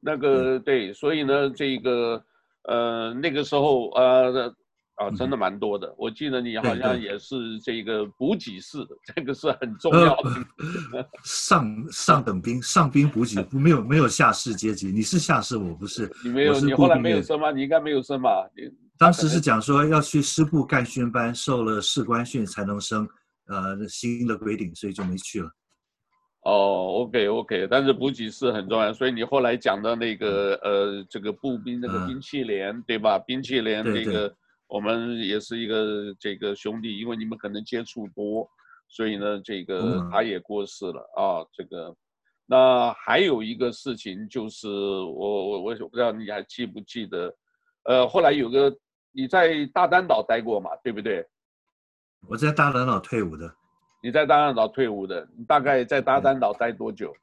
[0.00, 2.24] 那个对，所以呢，这个
[2.64, 4.52] 呃那个时候呃
[4.96, 8.78] 啊真的蛮多的，我记得你好像也是这个补给士，
[9.14, 11.08] 这个是很重要的。
[11.24, 16.10] 上上等兵，上兵补给，没有没有下士阶级，你是下士，我不是。
[16.24, 17.50] 你没有，你后来没有升吗？
[17.50, 18.48] 你应该没有升吧？
[18.98, 23.08] 当时是讲说要去师部干训班，受了士官训才能升。
[23.48, 25.48] 呃，新的规定，所以就没去了。
[26.42, 33.20] 哦，OK OK，但是补给是很重要，所以你后来讲的那个、嗯、呃，这个步兵那个兵器连、嗯、对吧？
[33.20, 34.34] 兵器连那个
[34.68, 38.48] 我们也是一个这个兄弟，因为你们可能接触多，
[38.88, 41.46] 所以呢，这个他也过世了啊。
[41.52, 41.94] 这个，
[42.46, 47.32] 那还有一个事情就是我我我我不知道你还记不记得，
[47.84, 48.76] 呃，后来有个
[49.12, 51.24] 你在大丹岛待过嘛，对不对？
[52.28, 53.54] 我在大丹岛退伍的。
[54.02, 57.14] 你在大丹岛退伍的，你大概在大丹岛待多久？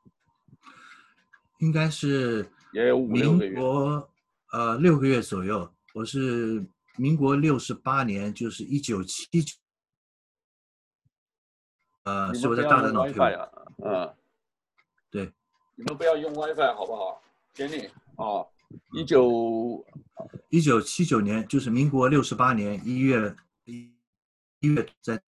[1.59, 3.61] 应该是也有五六个月。
[3.61, 4.09] 我
[4.51, 5.69] 呃六个月左右。
[5.93, 6.65] 我是
[6.97, 9.55] 民国六十八年，就是一九七九。
[12.03, 13.85] 呃，是我在大丹岛退伍。
[13.85, 14.13] 嗯，
[15.09, 15.31] 对。
[15.75, 17.19] 你们不要用 WiFi 好不好？
[17.53, 18.45] 给你啊，
[18.91, 19.83] 一九
[20.49, 23.91] 一九七九年，就是民国六十八年一月一
[24.59, 25.21] 一月在。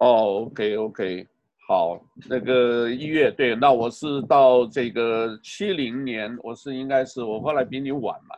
[0.00, 1.28] 哦，OK OK，
[1.68, 8.34] 好，那个一月对，那我是到这个七零年，我是应该是我后来比你晚嘛，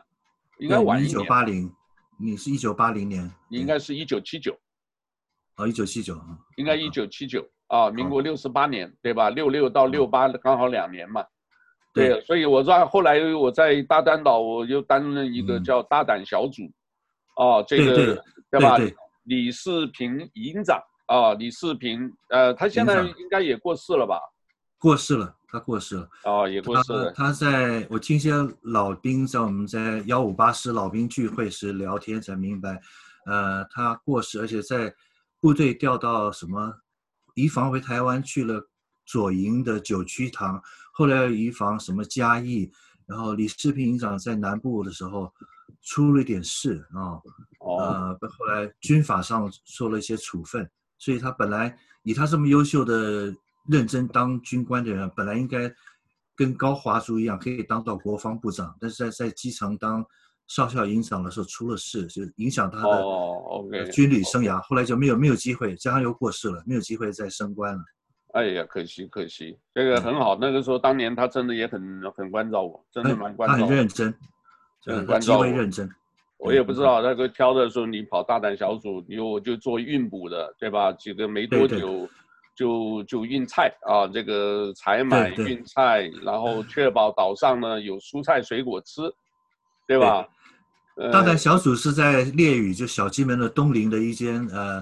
[0.59, 1.71] 应该晚一九八零，
[2.17, 4.57] 你是一九八零年，你应该是一九七九，
[5.57, 6.19] 哦，一九七九，
[6.57, 7.47] 应该一九七九。
[7.67, 9.31] 啊，民国六十八年对吧？
[9.31, 11.25] 六六到六八刚好两年嘛，
[11.93, 16.61] 对，所以我在后来我在大丹岛，我又担任一个叫大胆小组，
[17.35, 18.77] 啊，这个对吧？
[19.23, 20.79] 李世平营长。
[21.07, 24.19] 啊，李世平，呃，他现在应该也过世了吧？
[24.85, 26.07] 过世了，他过世了。
[26.25, 27.11] 哦，也过世了。
[27.11, 32.79] 他，他在我听些老兵在我们在幺五八师老兵聚会时聊天才明白，
[33.25, 34.93] 呃，他过世，而且在
[35.39, 36.71] 部队调到什么
[37.33, 38.69] 移防回台湾去了
[39.07, 40.61] 左营的九曲堂，
[40.93, 42.71] 后来移防什么嘉义，
[43.07, 45.33] 然后李世平营长在南部的时候
[45.81, 47.17] 出了一点事啊，
[47.57, 47.77] 哦、
[48.21, 50.69] 呃，后来军法上受了一些处分。
[50.99, 53.33] 所以他本来以他这么优秀的、
[53.67, 55.71] 认真当军官的人，本来应该
[56.35, 58.75] 跟高华竹一样，可以当到国防部长。
[58.79, 60.05] 但是在在基层当
[60.47, 64.61] 少校营长的时候出了事，就影响他的军旅生涯。
[64.61, 67.83] 后来就没有没有机会，加上又过世了，没有机会再升官了。
[68.33, 70.37] 哎呀，可惜可惜，这个很好。
[70.39, 73.55] 那个时候当年他真的也很很关照我，真的蛮关照。
[73.55, 74.13] 他很认真，
[74.85, 75.89] 很极为认真。
[76.37, 80.91] 我也不知道那个挑的时候，你跑大胆小组，你我就做运补的，对吧？
[80.91, 82.07] 几个没多久
[82.55, 89.01] 就就运菜啊，这个采买运菜，然后确保岛上呢有蔬菜水果吃，
[89.87, 90.25] 对吧？
[91.11, 94.81] 大胆小组是在烈屿，就小金门的东邻的一间呃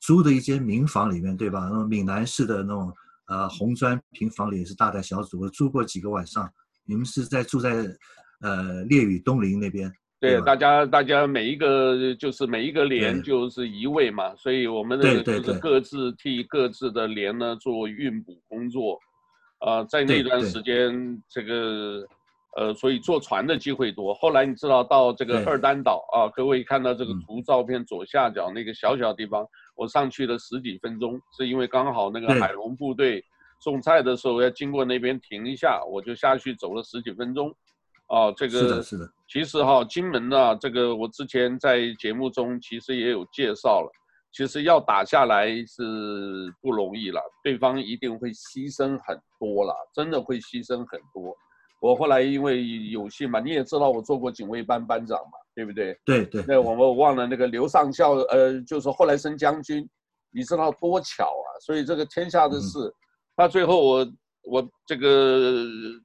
[0.00, 1.68] 租的一间民房里面，对吧？
[1.70, 2.92] 那种闽南式的那种
[3.28, 6.52] 呃红砖平房里是大胆小组，我住过几个晚上。
[6.84, 7.86] 你们是在住在
[8.40, 9.92] 呃烈屿东邻那边？
[10.18, 18.98] 对，大家大家每一个就是每一个连就是一位嘛，所以我们呢就是各自替各自的连呢做运补工作，
[19.58, 22.02] 啊、呃，在那段时间这个
[22.56, 24.14] 呃，所以坐船的机会多。
[24.14, 33.22] 后来你知道到这个二丹岛啊，各位看到这个图照片左下角那个小小地方，我上去了十几分钟，是因为刚好那个海龙部队
[33.60, 37.54] 送菜的时候要经过那边停一下，我就下去走了十几分钟。
[38.08, 39.10] 哦，这个是的，是的。
[39.28, 43.90] 其实哈，金门呢，这个我之前在节目中其实也有介绍了。
[44.32, 51.34] 其实要打下来是不容易了，对方一定会牺牲很多了，真的会牺牲很多。
[51.80, 55.98] 我后来因为有幸嘛，你也知道我做过警卫班班长嘛，对不对？
[56.04, 56.44] 对对。
[56.46, 59.88] 那我们忘了那个刘上校，呃，就是后来升将军，
[60.30, 61.48] 你知道多巧啊！
[61.60, 62.92] 所以这个天下的事，
[63.36, 64.12] 他、嗯、最后我
[64.44, 65.64] 我这个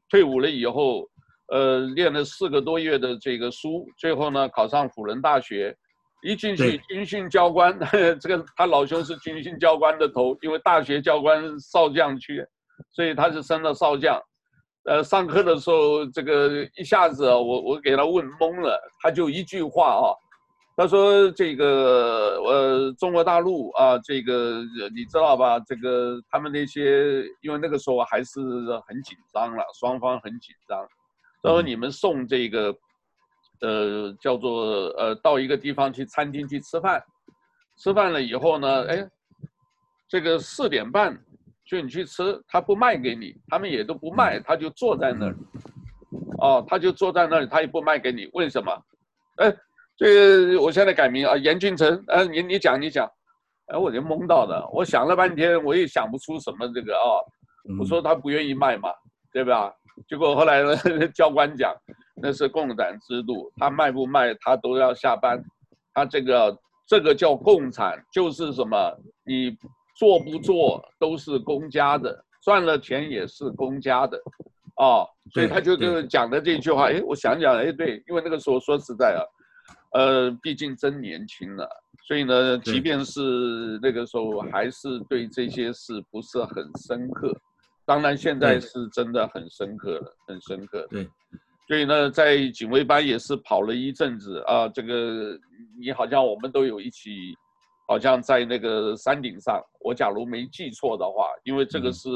[0.10, 1.08] 退伍了以后。
[1.52, 5.76] 呃，练了四个多月的这个书，最后呢考上辅仁大学，
[6.24, 7.78] 一进去军训教官，
[8.22, 12.48] 这个他老兄是军训教官的头，因为大学教官少将缺，
[12.92, 14.18] 所以他是升了少将。
[14.86, 20.10] 呃，上课的时候，这个一下子啊，我我给他问懵了，他就一句话啊，
[20.78, 24.64] 他说这个呃中国大陆啊，这个
[24.96, 25.60] 你知道吧？
[25.60, 28.40] 这个他们那些，因为那个时候还是
[28.88, 30.88] 很紧张了，双方很紧张。
[31.44, 32.76] 他说：“你们送这个，
[33.62, 37.04] 呃，叫做呃，到一个地方去餐厅去吃饭，
[37.78, 39.10] 吃饭了以后呢，哎，
[40.08, 41.20] 这个四点半
[41.66, 45.36] 就你去吃，他不卖给你，他们也都不卖，他就坐在那儿，
[46.38, 48.72] 哦，他就坐在那里，他也不卖给你，为什么？
[49.38, 49.52] 哎，
[49.98, 53.10] 这个我现在改名啊，严俊成，呃，你你讲你讲，
[53.68, 57.18] 哎，我就懵到了，我想了半天，我也想不出什么这个啊，
[57.80, 58.90] 我说他不愿意卖嘛，
[59.34, 59.74] 对吧？”
[60.08, 60.76] 结果后来呢，
[61.14, 61.74] 教官讲，
[62.22, 65.44] 那是共产制度，他卖不卖他都要下班，
[65.94, 68.78] 他这个这个叫共产，就是什么，
[69.26, 69.56] 你
[69.96, 74.18] 做不做都是公家的，赚了钱也是公家的，
[74.76, 79.22] 啊、哦，所以他就跟讲的这句话，哎，我想想，哎，对，因为那个时候说实在啊，
[79.94, 81.70] 呃，毕竟真年轻了，
[82.08, 87.32] 所以呢，即便是那个时候，还是对这些事不是很深刻。
[87.86, 90.88] 当然，现在是真的很深刻了，很深刻。
[90.90, 91.10] 对，
[91.68, 94.68] 所以呢，在警卫班也是跑了一阵子啊。
[94.70, 95.38] 这个
[95.80, 97.36] 你好像我们都有一起，
[97.88, 99.62] 好像在那个山顶上。
[99.80, 102.10] 我假如没记错的话，因为这个是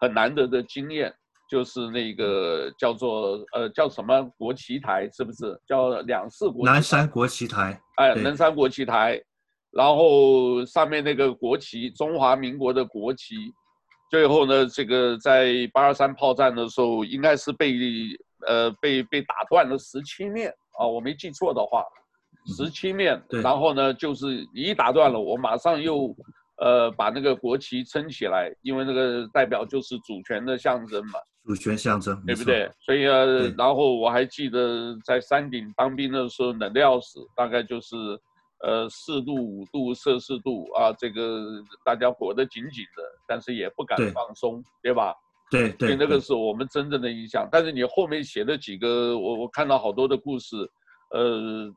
[0.00, 1.08] 很难得的经验。
[1.08, 1.14] 嗯
[1.46, 6.72] 就是那个叫做呃叫什么国旗台是不是叫两市国旗？
[6.72, 7.78] 南山国旗台。
[7.96, 9.22] 哎，南山国旗台，
[9.70, 13.52] 然后上面那个国旗，中华民国的国旗。
[14.14, 17.76] 最后呢，这个在八二三炮战的时候，应该是被
[18.46, 21.84] 呃被被打断了十七面啊，我没记错的话，
[22.56, 23.20] 十七面。
[23.42, 26.14] 然后呢，就是你一打断了，我马上又
[26.58, 31.18] 呃把那个国旗撑起来，因为那个代表就是主权的象征嘛。
[31.44, 32.70] 主权象征，对不对？
[32.78, 33.24] 所以啊，
[33.58, 37.96] 然后我还记得在山顶当兵的时候，冷得要死，大概就是，
[38.66, 45.14] 呃，四度五度摄氏度啊，这个大家裹得紧紧的，但是也不敢放松，对，对吧？
[45.50, 45.88] 对对。
[45.88, 47.46] 所以那个是我们真正的印象。
[47.52, 50.56] 但是你后面写的几个，我我看到好多的故事，
[51.10, 51.70] 呃，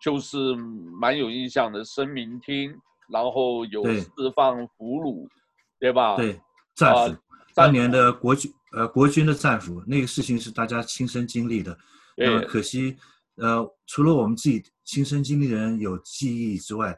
[0.00, 0.54] 就是
[1.00, 1.82] 蛮有印象的。
[1.84, 2.72] 声明厅，
[3.08, 5.26] 然后有释放俘虏，
[5.80, 6.16] 对，对吧？
[6.16, 6.40] 对，
[6.76, 7.16] 战俘。
[7.56, 11.76] 当年的国军，呃，国军的战俘，那个事情是大家亲身经历的。
[12.16, 12.96] 那么可惜，
[13.40, 16.96] 呃，除了我们自己亲身经历的人有记忆之外，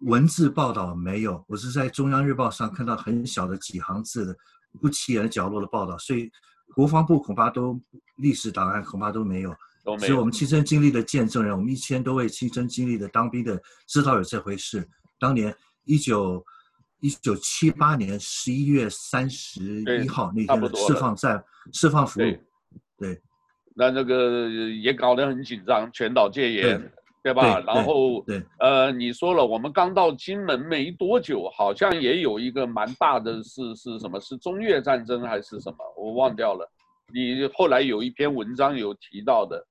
[0.00, 1.44] 文字报道没有。
[1.48, 4.36] 我是在中央日报上看到很小的几行字的
[4.80, 6.30] 不起眼的角落的报道，所以
[6.74, 7.80] 国防部恐怕都
[8.16, 9.54] 历史档案恐怕都没有。
[9.84, 10.06] 都没有。
[10.06, 14.88] 所以我们亲身经历的见证人，我们一千多位亲身经历的当兵的知道有这回事。
[15.18, 16.44] 当年一九。
[17.02, 22.38] 一九七八年十一月三十一号那天的释放战释放俘虏，
[22.98, 23.22] 对，
[23.74, 26.90] 那那个也搞得很紧张，全岛戒严，对，
[27.22, 27.60] 对吧？
[27.60, 34.18] 对然后对，呃，你说了，我们刚到金门没多久，好像也有一个蛮大的是是什么？
[34.20, 35.78] 是中越战争还是什么？
[35.96, 36.68] 我忘掉了。
[37.12, 39.64] 你后来有一篇文章有提到的。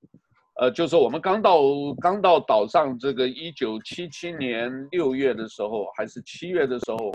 [0.60, 1.62] 呃，就是我们刚到
[2.02, 7.14] 刚到岛上，这个一九七七年六月的时候，还是七月的时候。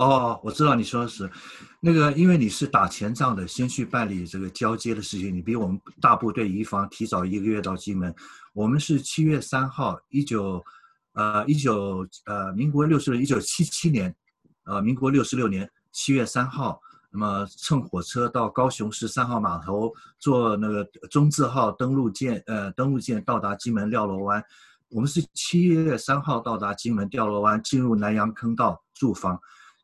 [0.00, 1.30] 哦，我知道你说的是，
[1.78, 8.14] 那个，因为你是打前仗的，先去办理这个交接的事情，你比我们大部队移防提早一个月到金门。
[8.54, 10.64] 我们是七月三号，一九，
[11.12, 14.16] 呃，一九，呃，民国六十六，一九七七年，
[14.64, 16.80] 呃，民国六十六年七月三号。
[17.12, 24.42] 那么乘火车到高雄市三号码头，坐那个中字号登陆舰，呃，登陆舰到达金门廖罗湾。
[24.88, 29.38] 我们是七月三号到达金门廖罗湾，进入南洋坑道驻防。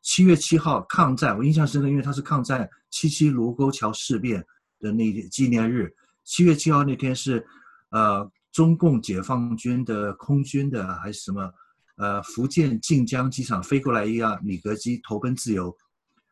[0.07, 4.41] 七月七号抗战，我印象深刻，因为它是抗战七七卢沟桥事变
[4.79, 5.93] 的那纪念日。
[6.23, 7.45] 七月七号那天是，
[7.89, 11.51] 呃，中共解放军的空军的还是什么，
[11.97, 15.75] 呃，福建晋江机场飞过来一架米格机投奔自由。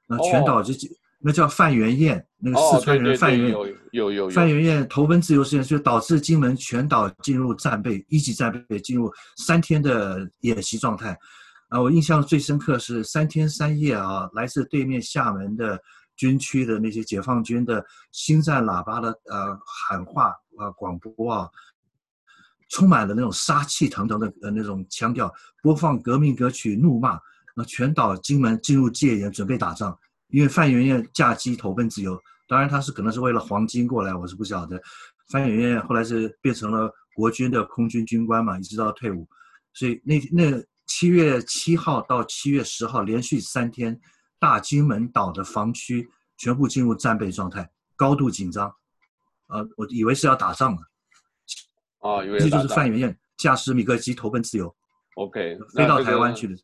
[0.08, 0.74] 那全岛就
[1.20, 3.52] 那叫范元彦，那个四川人范元彦，
[3.92, 11.20] 有有有范元彦投奔自由事件，就导致金门全岛进入战备一级战备，进入三天的演习状态。
[11.76, 15.78] 啊，我印象最深刻是三天三夜啊，来自对面厦门的
[16.16, 21.50] 军区的那些解放军的心战喇叭的呃喊话啊广播啊，
[22.70, 25.30] 充满了那种杀气腾腾的呃那种腔调，
[25.62, 27.20] 播放革命歌曲怒骂。
[27.58, 29.98] 那全岛金门进入戒严，准备打仗，
[30.30, 32.18] 因为范元彦驾机投奔自由。
[32.48, 34.82] 当然，他是可能是为了黄金过来，我是不晓得。
[35.30, 39.28] 范元彦后来是变成了国军的空军军官嘛，一直到退伍。
[39.74, 44.00] 所以那那七月七号到七月十号连续三天，
[44.40, 48.74] 大金门岛的防区全部进入战备状态，高度紧张。
[49.48, 50.82] 呃，我以为是要打仗了。
[52.00, 54.74] 啊，以为这就是范元燕驾驶米格机投奔自由。
[55.16, 56.56] OK，飞到台湾去的。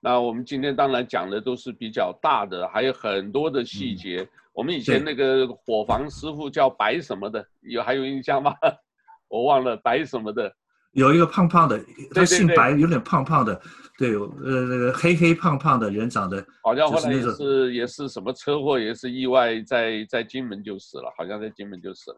[0.00, 4.20] 那我们今天当然讲的都是比较大的，还有很多的细节。
[4.22, 8.54] 嗯、我们以前那个伙房师傅叫白什么的，有还有印象吗？
[9.28, 10.54] 我忘了白什么的。
[10.96, 11.78] 有一个胖胖的，
[12.14, 13.60] 他姓白，有点胖胖的，
[13.98, 22.16] 对，呃，那个黑黑胖胖的人长得，好像后来也是也是什么车祸，也是意外在，在在金门就死了，好像在金门就死了。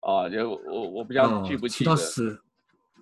[0.00, 1.78] 啊，就我我不知道记不起。
[1.78, 2.40] 提到死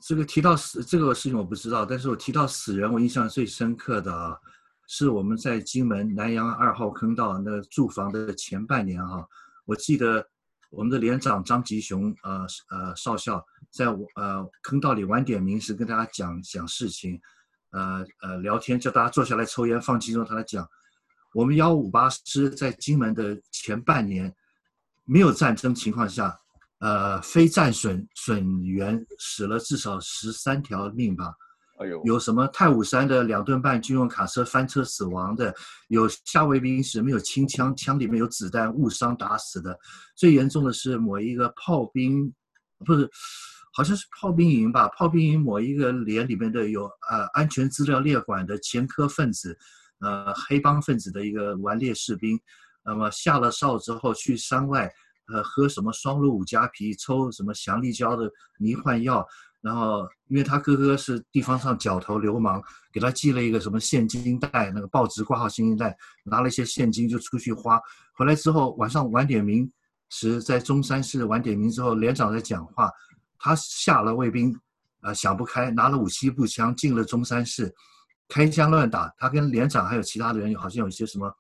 [0.01, 4.35] 这个提到死这个事情我不知道，但是我提到死人，我印象最深刻的啊，
[4.89, 9.25] 是我们在金门南洋二号坑道那住房的前半年哈、啊，
[9.67, 10.27] 我记得
[10.73, 17.21] 我们的连长张吉雄呃呃少校在我呃坑道里晚点名时跟大家讲讲事情，
[17.71, 20.67] 呃呃聊天叫大家坐下来抽烟放轻松，他来讲，
[21.35, 24.35] 我们幺五八师在金门的前半年
[25.05, 26.37] 没有战争情况下。
[26.85, 31.33] 呃，非战损损员死了至少十三条命吧。
[32.05, 35.55] 有什么太武山的两吨半军用卡车翻车死亡的，
[35.89, 39.79] 有夏威兵是没有清枪，枪里面有子弹误伤打死的。
[40.15, 42.33] 最严重的是某一个炮兵，
[42.85, 43.09] 不是，
[43.73, 44.89] 好像是炮兵营吧？
[44.89, 49.57] 炮兵营某一个连里面的有呃安全资料列管的前科分子，
[50.01, 52.39] 呃黑帮分子的一个顽劣士兵，
[52.85, 54.91] 那么下了哨之后去山外。
[55.33, 58.29] 呃，喝什么双鹿五加皮，抽什么祥立胶的
[58.59, 59.25] 迷幻药，
[59.63, 62.61] 然后因为他哥哥是地方上角头流氓，
[62.93, 67.81] 给他寄了一个什么现金袋，那个报纸挂号现金袋，拿了一些现金就出去花。
[68.13, 69.71] 回来之后晚上晚点名
[70.11, 72.91] 时，在中山市晚点名之后，连长在讲话，
[73.39, 74.55] 他下了卫兵，
[75.01, 77.73] 呃想不开，拿了五七步枪进了中山市，
[78.29, 79.11] 开枪乱打。
[79.17, 81.33] 他跟连长还有其他的人好像有一些什么，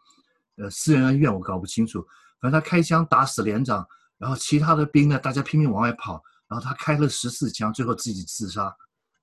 [0.57, 2.01] 呃私人恩怨，我搞不清楚。
[2.41, 8.71] 反正他开枪打死连长，然后其他的兵呢，大家拼命往外跑，然后他开了十四枪，最后自己自杀。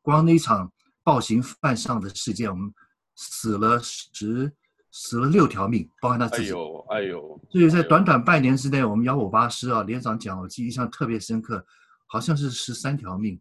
[0.02, 0.72] 光那一场
[1.04, 2.74] 暴行犯上的事件，我们
[3.16, 4.52] 死了十，
[4.92, 6.48] 死了六条命，包含他自己。
[6.48, 7.42] 哎呦，哎呦！
[7.52, 11.64] 所以在短短半年之内，我们幺五八师啊，连长讲，我记忆印象特别深刻，
[12.08, 13.40] 好像是十三条命，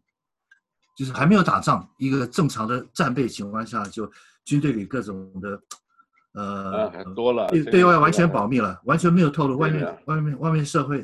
[0.95, 4.07] 就是还没有打仗，一个正常的战备情况下，就
[4.45, 5.59] 军队里各种的。
[6.33, 9.57] 呃，很多了，对对外完全保密了，完全没有透露。
[9.57, 11.03] 外面外面外面社会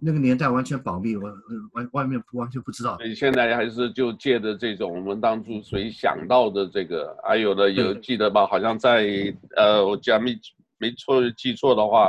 [0.00, 1.28] 那个年代完全保密，我
[1.72, 2.96] 外外面完全不知道。
[3.04, 8.46] 你现在还是就借着这种我们当初谁想到的这个，还有的有记得吧？
[8.46, 10.38] 好像在呃，我讲没
[10.78, 12.08] 没错记错的话，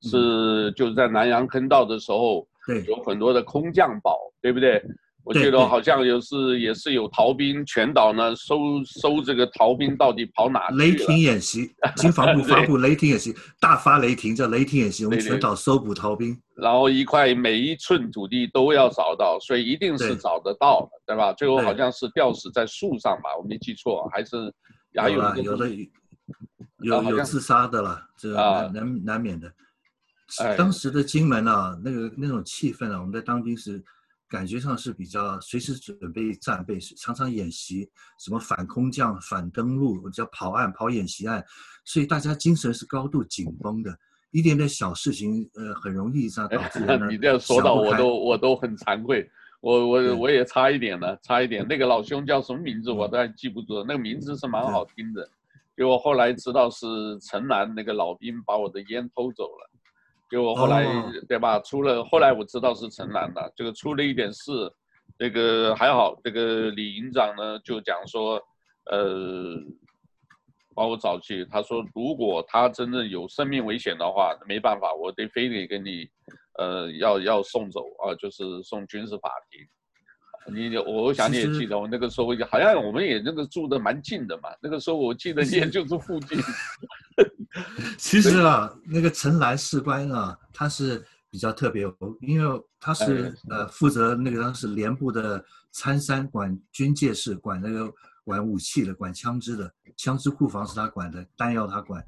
[0.00, 4.82] 是就是在南洋坑道的时候，对，有很多的空降堡，对不对？
[5.28, 10.70] 我记得好像有是也是有逃兵全岛呢，搜搜这个逃兵到底跑哪？
[10.70, 16.34] 雷霆演习，经防部 发布雷霆演习，大发雷霆叫雷霆演习，我们全岛搜捕逃兵。
[16.56, 21.30] 然后一块每一寸土地都要找到，所以一定是找得到的，对，吧？
[21.34, 24.50] 最后好像是吊死在树上吧，我没记错，还是
[24.96, 25.68] 还有有的
[26.78, 29.52] 有有自杀的了，这难难难免的。
[30.56, 33.84] 当时的金门啊，那个那种气氛啊，我们在当兵时。
[34.28, 41.42] 感觉上是比较随时准备战备，是常常演习，什么反空降、反登陆，我叫跑案、跑演习案，
[41.84, 43.98] 所以大家精神是高度紧绷的，
[44.30, 46.80] 一点点小事情，呃，很容易这样导致。
[47.08, 49.26] 你这样说到我都我都很惭愧，
[49.60, 51.66] 我我我也差一点了，差一点。
[51.66, 55.26] 那个老兄叫什么名字我都还记不住，那个名字是蛮好听的，
[55.74, 56.86] 结果后来知道是
[57.20, 59.70] 城南那个老兵把我的烟偷走了。
[60.30, 61.04] 就我后来、oh.
[61.26, 61.58] 对吧？
[61.60, 64.52] 出了后来我知道是陈兰的，这个出了一点事，
[65.18, 66.14] 这个还好。
[66.22, 68.40] 这个李营长呢就讲说，
[68.90, 69.56] 呃，
[70.74, 76.06] 把我找去，他说如果他真的有生命危险的话，没办法，我得非得跟你，
[76.58, 79.66] 呃，要要送走啊，就是送军事法庭。
[80.50, 86.38] 你我想你也记得，我那个时候好像我们也那个住的蛮近的嘛，那个时候我记得也就是附近。
[87.98, 91.84] 其实啊，那个陈来士官啊，他是比较特别，
[92.20, 97.92] 因为他是呃负责那个当时连部的参三管军械室，管那个
[98.24, 102.04] 管武器的，管枪支的，枪支库房是他管的，弹药他管。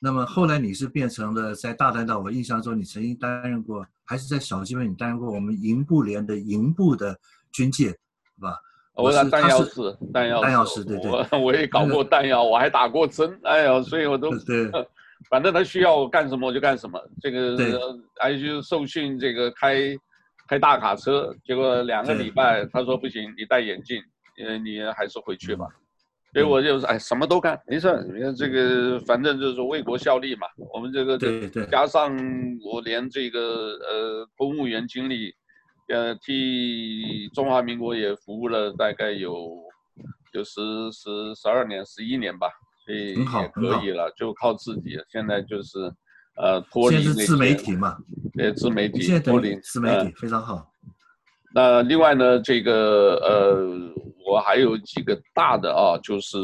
[0.00, 7.18] 那么后来你是变成了在大弹道，我印象中你曾经担任过，还是在小金门你担任过我们营部连的营部的
[7.50, 7.96] 军械，是
[8.40, 8.56] 吧？
[9.00, 14.68] 我是弹药师，弹药弹药师，对对，我我也搞过弹药，我还打过针，哎呀，所以我都对，
[15.30, 17.00] 反正他需要我干什么我就干什么。
[17.20, 17.56] 这个
[18.18, 19.96] 还有就是受训，这个开
[20.48, 24.02] 开大卡车，结果两个礼拜，他说不行，你戴眼镜，
[24.44, 25.66] 呃，你还是回去吧。
[26.32, 30.48] 所以我就是哎，什么都干，没事，你看这个反正就是为国效力嘛。
[30.74, 32.14] 我们这个对对，加上
[32.64, 35.32] 我连这个呃公务员经历。
[35.88, 39.56] 呃，替中华民国也服务了大概有
[40.32, 40.60] 有十
[40.92, 42.46] 十十二年、十一年吧，
[42.84, 44.98] 所以也可以了，就靠自己。
[45.10, 45.90] 现在就是
[46.36, 47.96] 呃脱离自媒体嘛？
[48.34, 49.18] 对，自媒体。
[49.20, 50.70] 脱离自媒体非常好。
[51.54, 53.94] 那另外呢，这个呃，
[54.26, 56.36] 我还有几个大的啊，就是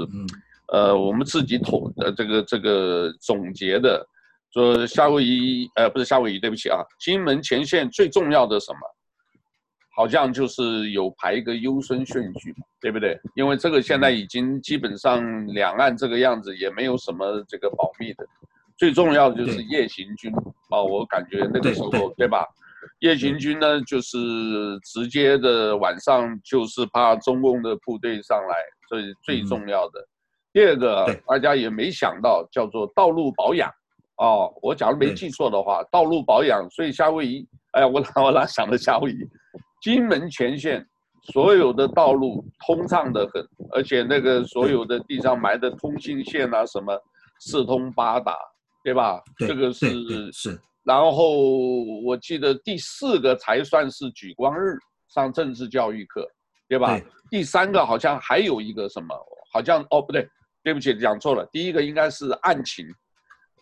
[0.73, 4.03] 呃，我们自己统的这个这个总结的，
[4.55, 8.79] 说夏威夷呃不是夏威夷，对不起啊，金门前线最重要的什么？
[9.97, 13.19] 好像就是有排一个优先顺序，对不对？
[13.37, 18.27] 因为这个现在已经基本上两岸这个样子，也没有什么这个保密的。
[18.77, 20.33] 最重要的就是夜行军
[20.71, 22.45] 啊，我感觉那个时候对吧？
[22.99, 24.19] 夜行军呢，就是
[24.83, 28.57] 直接的晚上就是怕中共的部队上来，
[28.91, 30.07] 这是最重要的。
[30.53, 33.71] 第二个，大家也没想到叫做道路保养
[34.17, 36.69] 啊，我假如没记错的话，道路保养。
[36.71, 39.19] 所以夏威夷，哎呀，我哪我哪想到夏威夷。
[39.85, 40.83] 金门前线
[41.31, 46.99] 所有的道路通畅得很，而且那个所有的地上埋的通信线啊什么
[47.41, 48.35] 四通八达，
[48.83, 49.21] 对吧？
[49.39, 50.59] 对这个是是。
[50.85, 51.39] 然后
[52.03, 54.79] 我记得第四个才算是举光日
[55.09, 56.27] 上政治教育课，
[56.67, 56.99] 对吧？
[56.99, 59.15] 对第三个好像还有一个什么，
[59.53, 60.27] 好像哦不对，
[60.63, 62.87] 对不起讲错了，第一个应该是案情，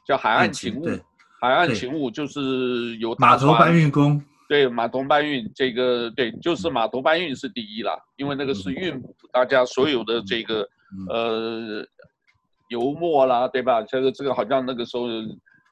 [0.06, 0.86] 叫海岸勤务，
[1.40, 10.68] 海岸勤务就是有码头搬运工，对码头搬运这个对，就是码头搬运是第一啦，因为那个是运，大家所有的这个
[11.08, 11.82] 呃
[12.68, 13.80] 油墨啦，对吧？
[13.82, 15.04] 这个这个好像那个时候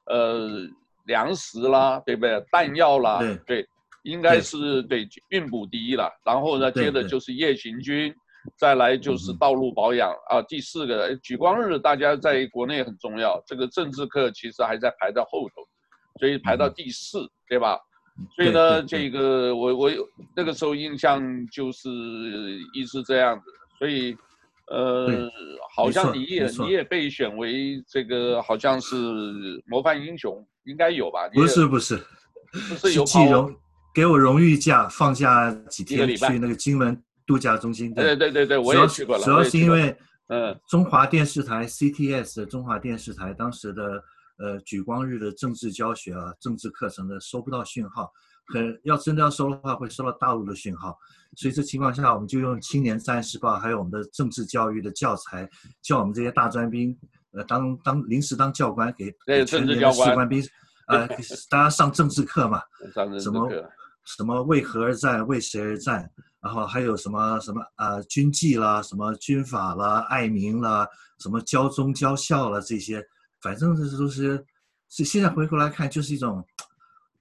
[0.06, 0.68] 呃。
[1.06, 2.44] 粮食啦，对不对？
[2.52, 3.68] 弹药啦，对，对，
[4.04, 6.08] 应该是对运补第一了。
[6.24, 8.14] 然后呢，接着就是夜行军，
[8.56, 10.40] 再来就是道路保养啊。
[10.42, 13.42] 第四个举光日，大家在国内很重要。
[13.44, 15.66] 这个政治课其实还在排在后头，
[16.20, 17.80] 所以排到第四，对吧？
[18.34, 19.90] 所以呢，这个我我
[20.34, 21.88] 那个时候印象就是
[22.74, 23.44] 一直这样子，
[23.78, 24.16] 所以。
[24.72, 25.28] 呃，
[25.74, 28.94] 好像你也你也被选为这个好像是
[29.66, 31.28] 模范英雄，应该有吧？
[31.34, 32.00] 不是不是，
[32.78, 33.52] 是有季荣
[33.92, 36.96] 给我荣誉假，放假几天去那个金门
[37.26, 37.92] 度假中心。
[37.92, 39.24] 对对对对，我也去过了。
[39.24, 39.92] 主要是因为
[40.28, 44.00] 呃，中华电视台 CTS 中华电视台当时的
[44.41, 48.11] 呃举光日的政治教学啊，政治课程的收不到讯号。
[48.53, 50.99] 很要真的要收的话，会收到大陆的讯号，
[51.36, 55.49] 所以这情况下，我们就用《青年战士报》还有我们的政治教育的教材，
[55.80, 56.99] 叫我们这些大专兵，
[57.30, 59.14] 呃，当当临时当教官给
[59.45, 60.43] 全年的士官兵，
[60.88, 61.07] 呃，
[61.49, 62.61] 大家上政治课嘛，
[63.20, 63.49] 什么
[64.05, 66.11] 什么为何而战，为谁而战，
[66.41, 70.88] 然后还有什么什么呃军纪啦，什么军法啦，爱民啦，
[71.20, 73.01] 什么教忠教孝啦这些，
[73.43, 74.45] 反正这都是，
[74.88, 76.45] 是现在回过来看就是一种。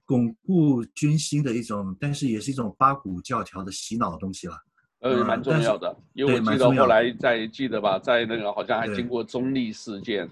[0.06, 4.54] 巩固军心的一种，但是也是一种八股教条的洗脑的东西了。
[5.02, 10.28] 呃，蛮重要的，因为我记得后来在记得吧，在那个好像还经过中立事件，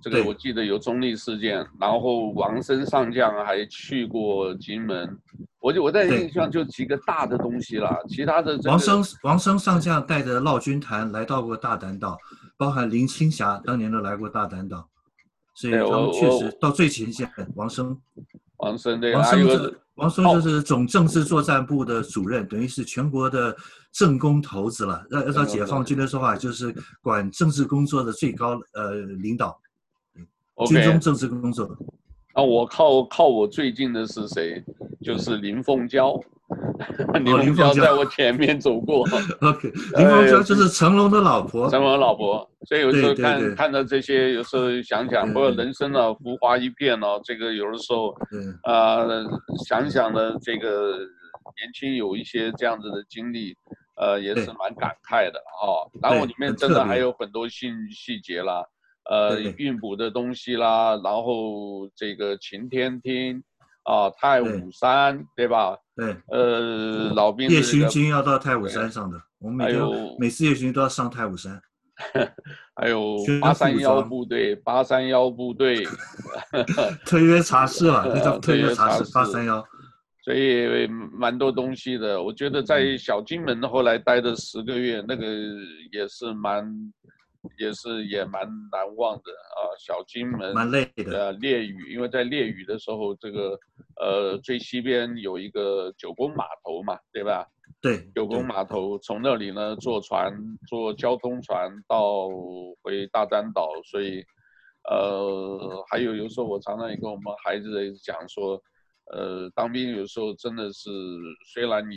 [0.00, 5.18] 这个我记得有中立事件，然后王生上将还去过金门，
[5.58, 12.16] 我就我在印象就几个大的东西了，其他的、这个、王生王生上将带着绕军团来到过大丹岛，
[12.56, 14.88] 包含林青霞当年都来过大丹岛，
[15.62, 17.96] 所以他们确实到最前线，王生。
[18.56, 23.56] 王生对，王生是王生就是总政治作战部的主任，等于是全国的
[23.92, 25.04] 政工头子了。
[25.10, 29.60] 要按照解放军的说法，就是管政治工作的最高呃领导，
[30.66, 31.76] 军中政治工作。
[32.34, 34.62] 啊，我靠靠我最近的是谁？
[35.02, 36.18] 就是林凤娇。
[37.24, 39.06] 林凤娇在我前面走过。
[39.40, 41.68] OK，林凤娇就是成龙的老婆。
[41.70, 47.20] 成龙老婆，所以有时候看看到这些，有时候想想，不过人生啊，浮华一片哦。
[47.24, 48.14] 这个有的时候，
[48.64, 49.06] 啊，
[49.66, 53.56] 想想呢，这个年轻有一些这样子的经历，
[53.96, 55.88] 呃，也是蛮感慨的啊。
[56.02, 58.62] 然后里面真的还有很多细细节啦，
[59.10, 63.42] 呃，运补的东西啦，然后这个晴天厅。
[63.84, 65.76] 啊，太武山对，对吧？
[65.96, 69.82] 对，呃，老兵、这个、夜巡军要到太武山上的，我们每天
[70.20, 71.60] 每次夜行军都要上太武山。
[72.76, 75.84] 还有八三幺部队，八三幺部队，
[77.04, 79.66] 特约茶室啊，那叫 特约茶室，八三幺。
[80.24, 85.26] 所以蛮多东西的，我觉得在小金门后来待的十个月，那个
[85.90, 86.72] 也是蛮。
[87.58, 91.26] 也是也蛮难忘的啊，小金门蛮累的。
[91.26, 93.58] 呃，烈屿，因为在烈屿的时候，这个
[94.00, 97.46] 呃最西边有一个九宫码头嘛，对吧？
[97.80, 100.32] 对，九宫码头从那里呢坐船，
[100.68, 102.28] 坐交通船到
[102.82, 104.24] 回大丹岛，所以
[104.88, 108.62] 呃还有有时候我常常也跟我们孩子讲说，
[109.12, 110.90] 呃当兵有时候真的是
[111.52, 111.96] 虽然你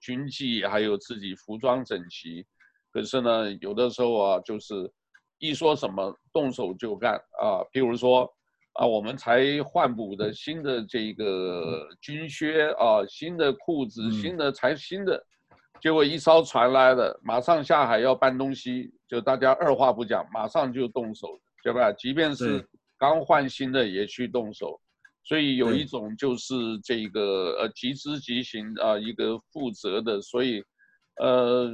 [0.00, 2.44] 军纪还有自己服装整齐。
[2.92, 4.92] 可是呢，有的时候啊，就是
[5.38, 7.64] 一说什么动手就干啊。
[7.72, 8.30] 譬如说
[8.74, 15.24] 啊，我们才换补的新的这个军靴啊，新的裤子，新的才新的，
[15.80, 21.90] 结果一艘船来了，马上下海要搬东西，就大家二话不讲，马上就动手，对吧？
[21.92, 22.62] 即便是
[22.98, 24.78] 刚换新的也去动手，
[25.24, 30.62] 所以有一种就是这个呃，即知即行啊，一个负责的，所以
[31.16, 31.70] 呃。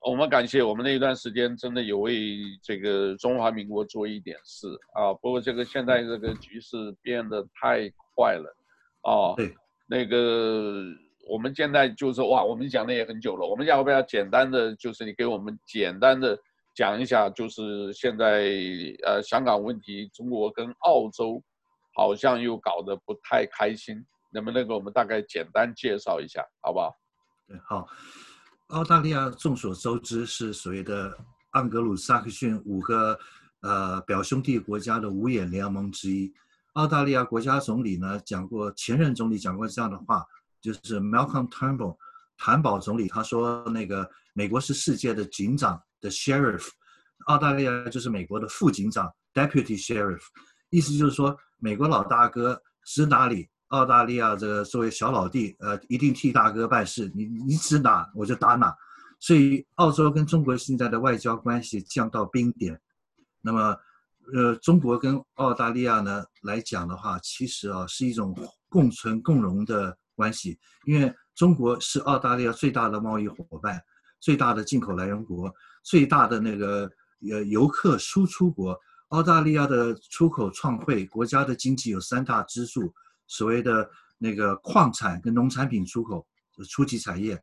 [0.00, 5.12] 我们感谢我们那一段时间真的有为这个中华民国做一点事啊！
[5.14, 8.56] 不过这个现在这个局势变得太快了，
[9.02, 9.52] 啊，对，
[9.88, 10.84] 那个
[11.28, 16.38] 我们现在就是哇，我们讲的也很久了，我们要不要简单的就是你给我们简单的
[16.76, 18.48] 讲一下，就是现在
[19.04, 21.42] 呃香港问题，中国跟澳洲
[21.96, 26.94] 好像又搞得不太开心，能不能给我们大概简单介绍一下，好不好？
[27.48, 27.84] 对，好。
[28.68, 31.16] 澳大利亚众所周知是所谓的
[31.52, 33.18] 盎格鲁撒克逊五个
[33.60, 36.30] 呃表兄弟国家的五眼联盟之一。
[36.74, 40.22] 澳大利亚国家总理呢讲过，前任总理讲过这样的话，
[40.60, 41.96] 就是 Malcolm Turnbull
[42.36, 46.68] 谭宝总理他说，那个美国是世界的警长的 sheriff，
[47.24, 50.20] 澳大利亚就是美国的副警长 deputy sheriff，
[50.68, 53.48] 意思就是说美国老大哥指哪里。
[53.68, 57.10] 澳大利亚这个作为小老弟，呃，一定替大哥办事。
[57.14, 58.74] 你你指哪，我就打哪。
[59.20, 62.80] 所以，澳洲跟中国现在的外交关系降到冰点。
[63.40, 63.76] 那么，
[64.32, 68.34] 呃，中国跟澳大利亚呢来讲的话，其实啊是一种
[68.68, 70.58] 共存共荣的关系。
[70.86, 73.82] 因为中国是澳大利亚最大的贸易伙伴，
[74.20, 75.52] 最大的进口来源国，
[75.82, 76.90] 最大的那个
[77.30, 78.78] 呃游客输出国。
[79.08, 82.94] 澳大利亚的出口创汇，国家的经济有三大支柱。
[83.28, 86.26] 所谓的那个矿产跟农产品出口，
[86.68, 87.40] 初级产业，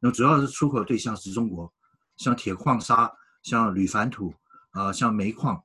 [0.00, 1.72] 那主要是出口对象是中国，
[2.16, 3.10] 像铁矿砂、
[3.42, 4.34] 像铝矾土
[4.72, 5.62] 啊，像煤矿。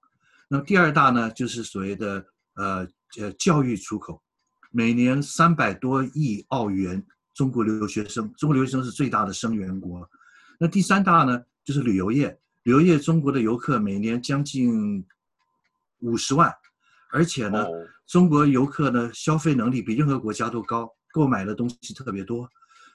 [0.47, 2.87] 那么第二大呢，就是所谓的呃
[3.19, 4.21] 呃教育出口，
[4.71, 10.09] 每年三百多亿澳元，中国留学生，中国留学生是最大的生源国。
[10.59, 15.05] 那第三大呢，就是旅游业，旅游业中国的游客每年将近
[15.99, 16.55] 五十万。
[17.17, 17.65] 而且呢，
[18.05, 22.47] 中国游客呢消费能力比任何国家都高，购买的东西特别多，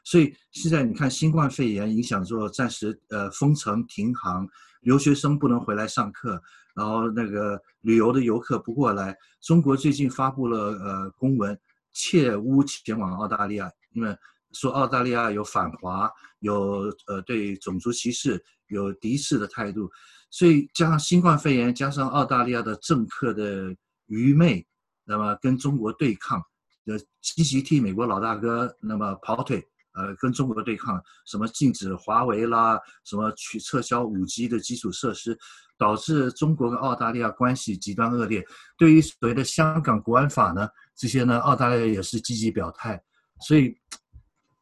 [0.04, 4.48] 所以现在你看新冠肺炎影响之后，暂时呃封城停航，
[4.82, 6.40] 留学生不能回来上课，
[6.76, 9.16] 然后那个旅游的游客不过来。
[9.40, 11.58] 中国最近发布了呃公文，
[11.92, 14.16] 切勿前往澳大利亚，因为
[14.52, 16.08] 说澳大利亚有反华，
[16.38, 19.90] 有呃对种族歧视，有敌视的态度，
[20.30, 23.74] 所以加上新冠肺炎，加上澳大利亚的政客的。
[24.12, 24.66] 愚昧，
[25.04, 26.38] 那么跟中国对抗，
[26.84, 35.38] 呃，积极替美国老大哥那么跑腿，呃，跟中国对抗，什么禁止华为啦，什么取撤销五 G 的基础设施，
[35.78, 38.44] 导致中国跟澳大利亚关系极端恶劣。
[38.76, 43.02] 对于所谓的香港国安法呢，这些呢，澳大利亚也是积极表态。
[43.40, 43.74] 所以，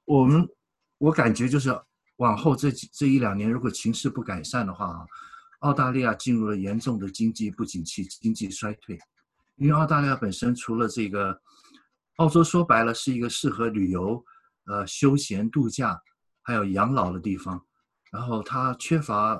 [0.05, 0.49] 我们
[0.99, 1.77] 我感觉就是
[2.17, 5.05] 往后这几这一两年，如果情势不改善的话啊，
[5.61, 8.99] 澳大利亚进入了严重的经济不景气、经济衰退。
[9.61, 11.39] 因为澳大利亚本身除了这个，
[12.17, 14.25] 澳洲说白了是一个适合旅游、
[14.65, 16.01] 呃休闲度假，
[16.41, 17.63] 还有养老的地方，
[18.11, 19.39] 然后它缺乏，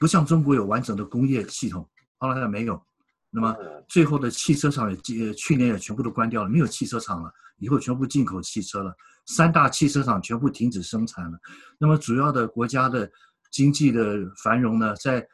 [0.00, 1.86] 不像中国有完整的工业系统，
[2.20, 2.82] 澳大利亚没有。
[3.28, 3.54] 那么
[3.86, 8.96] 最后的汽车厂也去年也全部都关掉了，没有汽车厂了，以后全部进口汽车了，
[9.26, 11.38] 三大汽车厂全部停止生产了。
[11.78, 13.06] 那么主要的国家的
[13.50, 15.28] 经济的繁荣呢，在。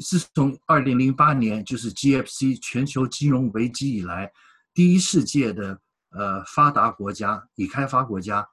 [0.00, 4.30] 自从二零零八年就是 GFC 全球金融危机以来，
[4.72, 5.80] 第一世界的
[6.10, 8.46] 呃发达国家、已开发国家，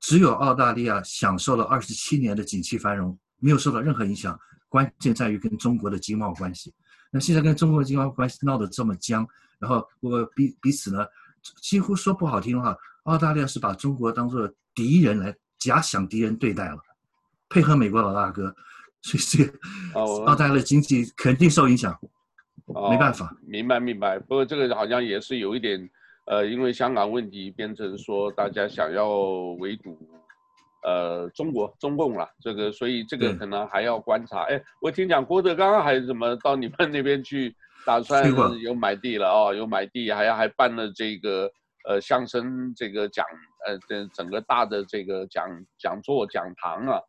[0.00, 4.38] 只有澳大利亚享受了二十七年的景气繁荣，没有受到任何影响。
[4.68, 6.74] 关键在于跟中国的经贸关系。
[7.10, 9.26] 那现在跟中国的经贸关系闹得这么僵，
[9.58, 11.06] 然后我彼彼此呢，
[11.62, 16.78] 几乎说不好听的话，澳大利亚是把中国当做敌人来假想敌人对待了，
[17.48, 18.54] 配合美国老大哥。
[19.02, 19.58] 所以这个
[20.04, 21.96] 澳大利亚的经济肯定受影响，
[22.66, 23.34] 哦、没办法。
[23.46, 24.18] 明白明白。
[24.18, 25.88] 不过这个好像也是有一点，
[26.26, 29.08] 呃，因为香港问题变成说大家想要
[29.58, 29.98] 围堵，
[30.84, 32.28] 呃，中国中共了。
[32.40, 34.42] 这个所以这个可能还要观察。
[34.42, 38.24] 哎，我听讲郭德纲还是怎么到你们那边去，打算
[38.60, 41.50] 有买地了哦，有买地，还要还办了这个
[41.88, 43.24] 呃相声这个讲
[43.66, 47.00] 呃这整个大的这个讲讲座讲堂啊。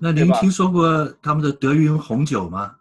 [0.00, 2.76] 那您听说过他们的德云红酒吗？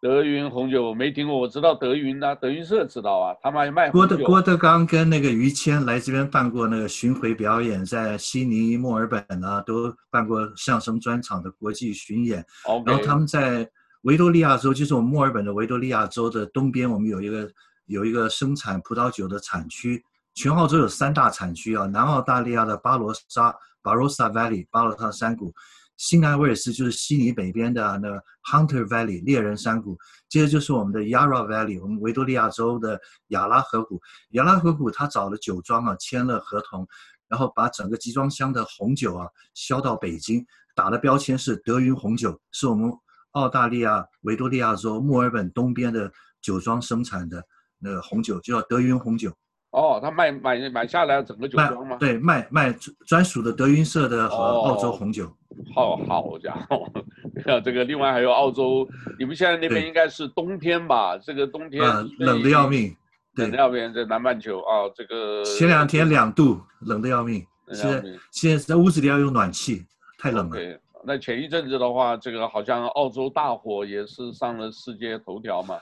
[0.00, 12.44] 德云红酒我没听过，我知道德云啊，德云社知道啊，他们还卖郭德郭德纲跟那个于谦来这边办过那个巡回表演，在悉尼、墨尔本啊都办过相声专场的国际巡演。
[12.64, 12.86] Okay.
[12.86, 13.68] 然后他们在
[14.02, 17.50] 维多利亚州，就是我们墨尔本的维多利亚州的东边，我们有一个
[17.86, 20.04] 有一个生产葡萄酒的产区。
[20.34, 25.52] 全澳洲有三大产区啊，南澳大利亚的巴罗沙 （Barossa Valley） 巴罗沙山谷。
[25.96, 29.96] 新南威尔士就是悉尼北边的那个 Hunter Valley 猎人山谷，
[30.28, 34.00] 接着就是我们的 Yarra Valley，我们维多利亚州的亚拉河谷。
[34.30, 36.86] 亚拉河谷他找了酒庄啊，签了合同，
[37.28, 40.44] 然后把整个集装箱的红酒啊销到北京，
[40.74, 42.92] 打的标签是德云红酒，是我们
[43.32, 47.42] 澳大利亚维多利亚州墨尔本东边的酒庄生产的
[47.78, 49.32] 那个红酒，就叫德云红酒。
[49.76, 51.98] 哦，他卖买买下来整个酒庄吗？
[52.00, 52.74] 对，卖卖
[53.06, 55.26] 专属的德云社的和澳洲红酒。
[55.74, 56.90] 哦、好好家伙，
[57.62, 61.18] 这个另外还有澳洲，你们现在那边应该是冬天吧？
[61.18, 62.96] 这个冬天、嗯、冷的要命，
[63.34, 67.46] 冷的要命，在南半球啊，这个前两天两度，冷的要命。
[67.72, 69.84] 现在现在在屋子里要用暖气，
[70.18, 70.56] 太冷了。
[70.56, 75.78] 对，那前一阵子的话，这个好像澳洲大火也是上了世界头条嘛，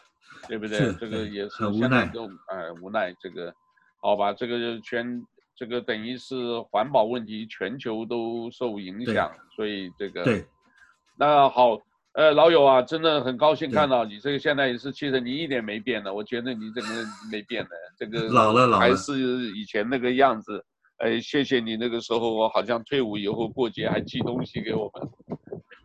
[0.49, 0.78] 对不对？
[0.78, 2.11] 是这个也是很无奈。
[2.49, 3.55] 哎，无奈这个，
[4.05, 5.20] 好吧，这个全
[5.57, 10.44] 这个等于是环保问题，全球都受影响，所以这个对。
[11.18, 11.80] 那好。
[12.16, 14.20] 呃，老友啊，真的很高兴看到你。
[14.20, 19.18] 这个现在也是，其实你一点没变的，我觉得你整个没变的，这个 老了老了，还是
[19.57, 20.64] 以前那个样子。
[20.98, 24.88] 哎，谢谢你那个时候，我好像退伍以后过节还寄东西给我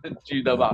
[0.04, 0.72] 们， 记得吧？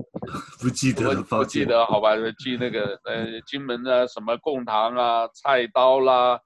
[0.60, 2.14] 不记得，不，不记得，好吧？
[2.38, 6.38] 寄那个呃，金门的什么贡糖啊、菜刀啦，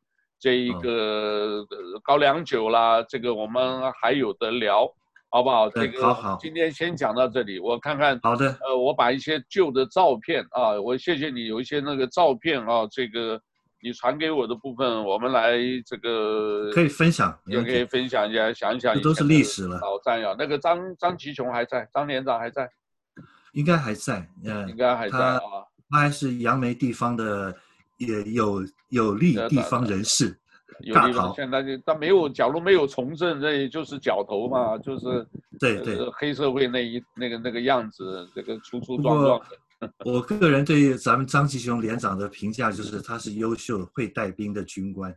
[0.45, 1.64] 这一个
[2.03, 4.86] 高粱酒啦，这个我们还有的聊。
[5.30, 5.70] 好不好？
[5.70, 8.20] 这个今天先讲到这里，我看看。
[8.22, 8.47] 好的。
[8.61, 13.40] 呃，我把一些旧的照片啊，我谢谢你有一些那个照片啊，这个
[13.82, 19.01] 你传给我的部分，我们来这个可以分享，也可以分享一下，想一想。
[19.01, 19.80] 都是历史了。
[19.80, 22.70] 老战友，那个张张其琼还在，张连长还在，
[23.55, 25.40] 应该还在，嗯，应该还在啊。
[25.90, 27.57] 他还是杨梅地方的
[28.07, 30.36] 也有有利地方人士。
[30.80, 35.24] 有地方现在就他没有，假如没有从政，那也就是角头嘛，就是
[35.61, 39.40] 对对、呃、黑社会那一那个那个样子，这个粗粗壮壮
[39.78, 39.92] 的。
[40.05, 45.14] 我个人对咱们张其雄连长的评价就是他是优秀会带兵的军官，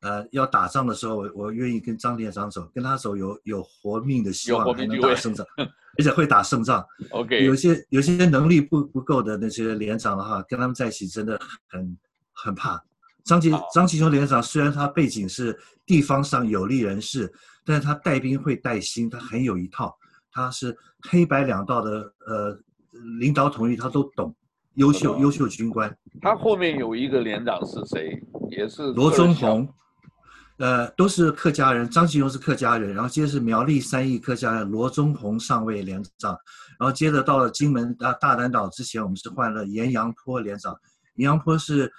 [0.00, 5.46] 呃，要打仗的时候，我愿意跟张连长走，跟他走有有活命的希望，还能打胜仗，
[5.98, 6.84] 而且会打胜仗。
[7.10, 11.96] OK，有些有些能力不不够的那些连长的话，跟他们在一起真的很
[12.36, 12.80] 很怕。
[13.24, 17.28] 张其张其雄连长虽然他背景是地方上有利人士，
[17.64, 19.92] 但是他带兵会带心，他很有一套，
[20.30, 20.76] 他是
[21.10, 22.56] 黑白两道的呃
[23.18, 24.32] 领导统一他都懂，
[24.74, 25.92] 优秀优秀军官。
[26.20, 28.22] 他后面有一个连长是谁？
[28.48, 29.68] 也是罗忠红，
[30.58, 31.90] 呃，都是客家人。
[31.90, 36.30] 张其雄是客家人，然后接着是苗栗三义客家人罗宗宏上尉连长，
[36.78, 40.78] 然后接着到了金门大大嶝岛之前，我们是换了严阳坡连长，
[41.16, 41.92] 严阳坡是。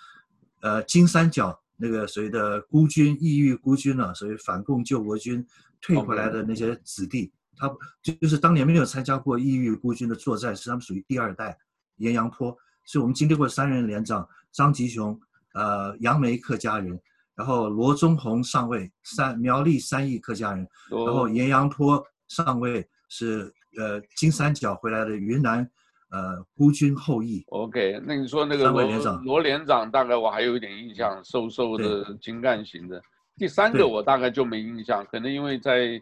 [0.61, 5.45] 呃，金三角那个所谓的孤军、异域孤军呢，所谓反共救国军
[5.79, 11.57] 退回来的那些子弟，他就是当年没有参加过异域孤军的作战，是他们属于第二代。
[11.97, 12.55] 阎阳坡，
[12.85, 15.19] 所以我们经历过三任连长，张吉雄，
[15.53, 16.99] 呃，杨梅客家人，
[17.33, 25.67] 然后罗宗宏上尉，三苗栗三义客家人，然后阎阳坡上尉是呃金三角回来的云南。
[26.09, 27.43] 呃，孤军后裔。
[27.49, 33.01] OK，那你说那个罗连长，罗连长大概我还有一点印象，瘦瘦的精干型的。
[33.37, 36.01] 第三个我大概就没印象，可能因为在，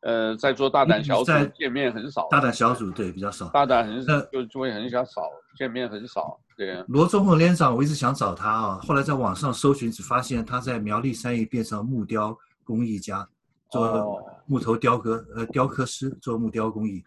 [0.00, 2.26] 呃，在做大胆小组见面很少。
[2.30, 5.22] 大胆小组对比较少，大胆很少，就就会很少少
[5.56, 6.38] 见面很少。
[6.56, 6.84] 对。
[6.88, 13.26] 罗宗宏连长，我一直想找他啊，后来在网上搜寻，只发现他在苗栗三义变成木雕工艺家，
[13.70, 17.02] 做木头雕刻，呃，雕刻师做木雕工艺。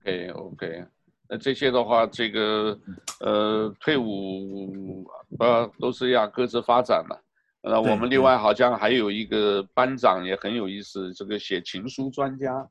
[0.00, 0.86] OK OK。
[1.28, 2.78] 那这些的话，这个，
[3.20, 5.04] 呃，退伍
[5.38, 7.16] 呃都是要各自发展嘛。
[7.62, 12.64] 那我们另外好像还有一个班长也很有意思，这个写情书专家，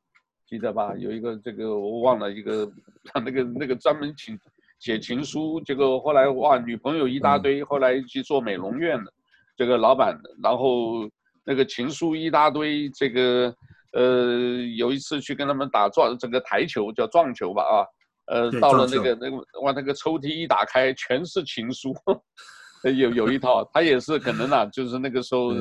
[0.47, 0.93] 记得吧？
[0.97, 2.65] 有一个这个我忘了一个，
[3.03, 4.39] 他 那个那个专门请
[4.79, 9.11] 写情书，结果后来哇女朋友一大堆，后来去做美容院的
[9.57, 11.09] 这个老板，然后
[11.43, 13.53] 那个情书一大堆，这个
[13.91, 14.39] 呃
[14.77, 17.83] 有一次去跟他们打撞这个台球叫撞球吧啊。
[18.27, 21.93] 呃，到了那个那个哇，那个抽屉一打开，全是情书，
[22.83, 25.53] 有有一套，他也是可能啊，就是那个时候，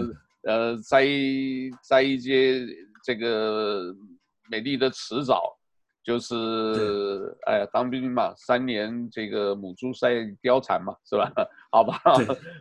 [0.45, 1.07] 呃，摘
[1.89, 2.67] 摘一些
[3.05, 3.95] 这个
[4.51, 5.57] 美丽的辞藻。
[6.05, 10.11] 就是，哎呀，当兵嘛，三年这个母猪赛
[10.43, 11.33] 貂蝉嘛，是吧？
[11.73, 11.99] 好吧，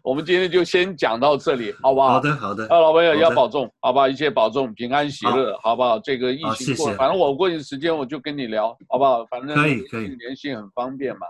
[0.02, 2.14] 我们今天就先讲到这里，好不好？
[2.14, 2.64] 好的，好的。
[2.68, 4.08] 啊，老朋友要保重，好吧？
[4.08, 6.00] 一切保重，平安喜乐，好不好？
[6.00, 9.26] 这个疫情过，反正我过一段时间我就跟你聊，好不好？
[9.26, 11.28] 反正可以可以，联系很方便嘛。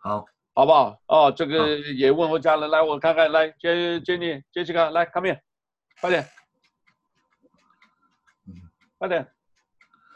[0.00, 0.24] 好，
[0.54, 0.98] 好不好？
[1.08, 5.38] 哦，这个也问候家人，来我看看，来接接你，接去看，来，come here，
[6.00, 6.26] 快点，
[8.98, 9.28] 快点。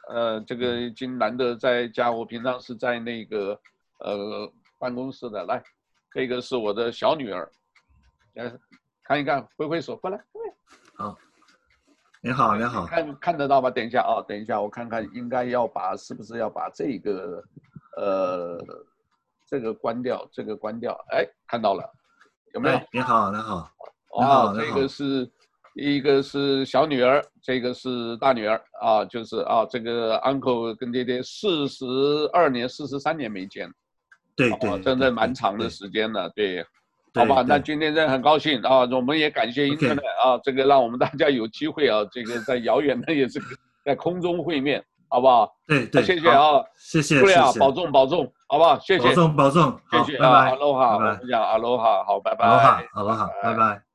[0.08, 3.60] 呃，这个已经难得在家，我平常是在那个
[3.98, 5.44] 呃办公室的。
[5.44, 5.62] 来，
[6.10, 7.50] 这个是我的小女儿，
[8.32, 8.50] 来
[9.04, 10.18] 看一看，挥挥手，过来。
[10.96, 11.16] 好，
[12.22, 12.86] 你好，你好。
[12.86, 13.70] 看看得到吧？
[13.70, 17.44] 等一下啊，等一下，我看看，应该要把是不是要把这个
[17.96, 18.58] 呃
[19.46, 20.98] 这个关掉，这个关掉。
[21.10, 21.84] 哎，看到了，
[22.54, 22.80] 有没有？
[22.92, 23.70] 你好，你好。
[24.18, 25.30] 你好，这个是。
[25.78, 31.84] 一个是小女儿，这个是大女儿啊，就是啊，这个 uncle 跟爹爹四十
[32.32, 33.70] 二年、四十三年没见，
[34.36, 36.64] 对对，真的蛮长的时间了，对。
[37.14, 43.40] 好吧，那今天真的很高兴啊，我们也感谢 Internet 啊，这个让我们大家有机会啊，这个在遥远的 也是
[43.84, 45.50] 在空中会面，好不好？
[45.66, 48.78] 对对，谢谢啊，谢谢，谢谢，保重保重，好不好？
[48.78, 53.87] 谢谢，保重保重，谢谢啊，阿罗哈，我们讲阿罗哈，好，拜拜，阿罗哈，阿罗哈，拜拜。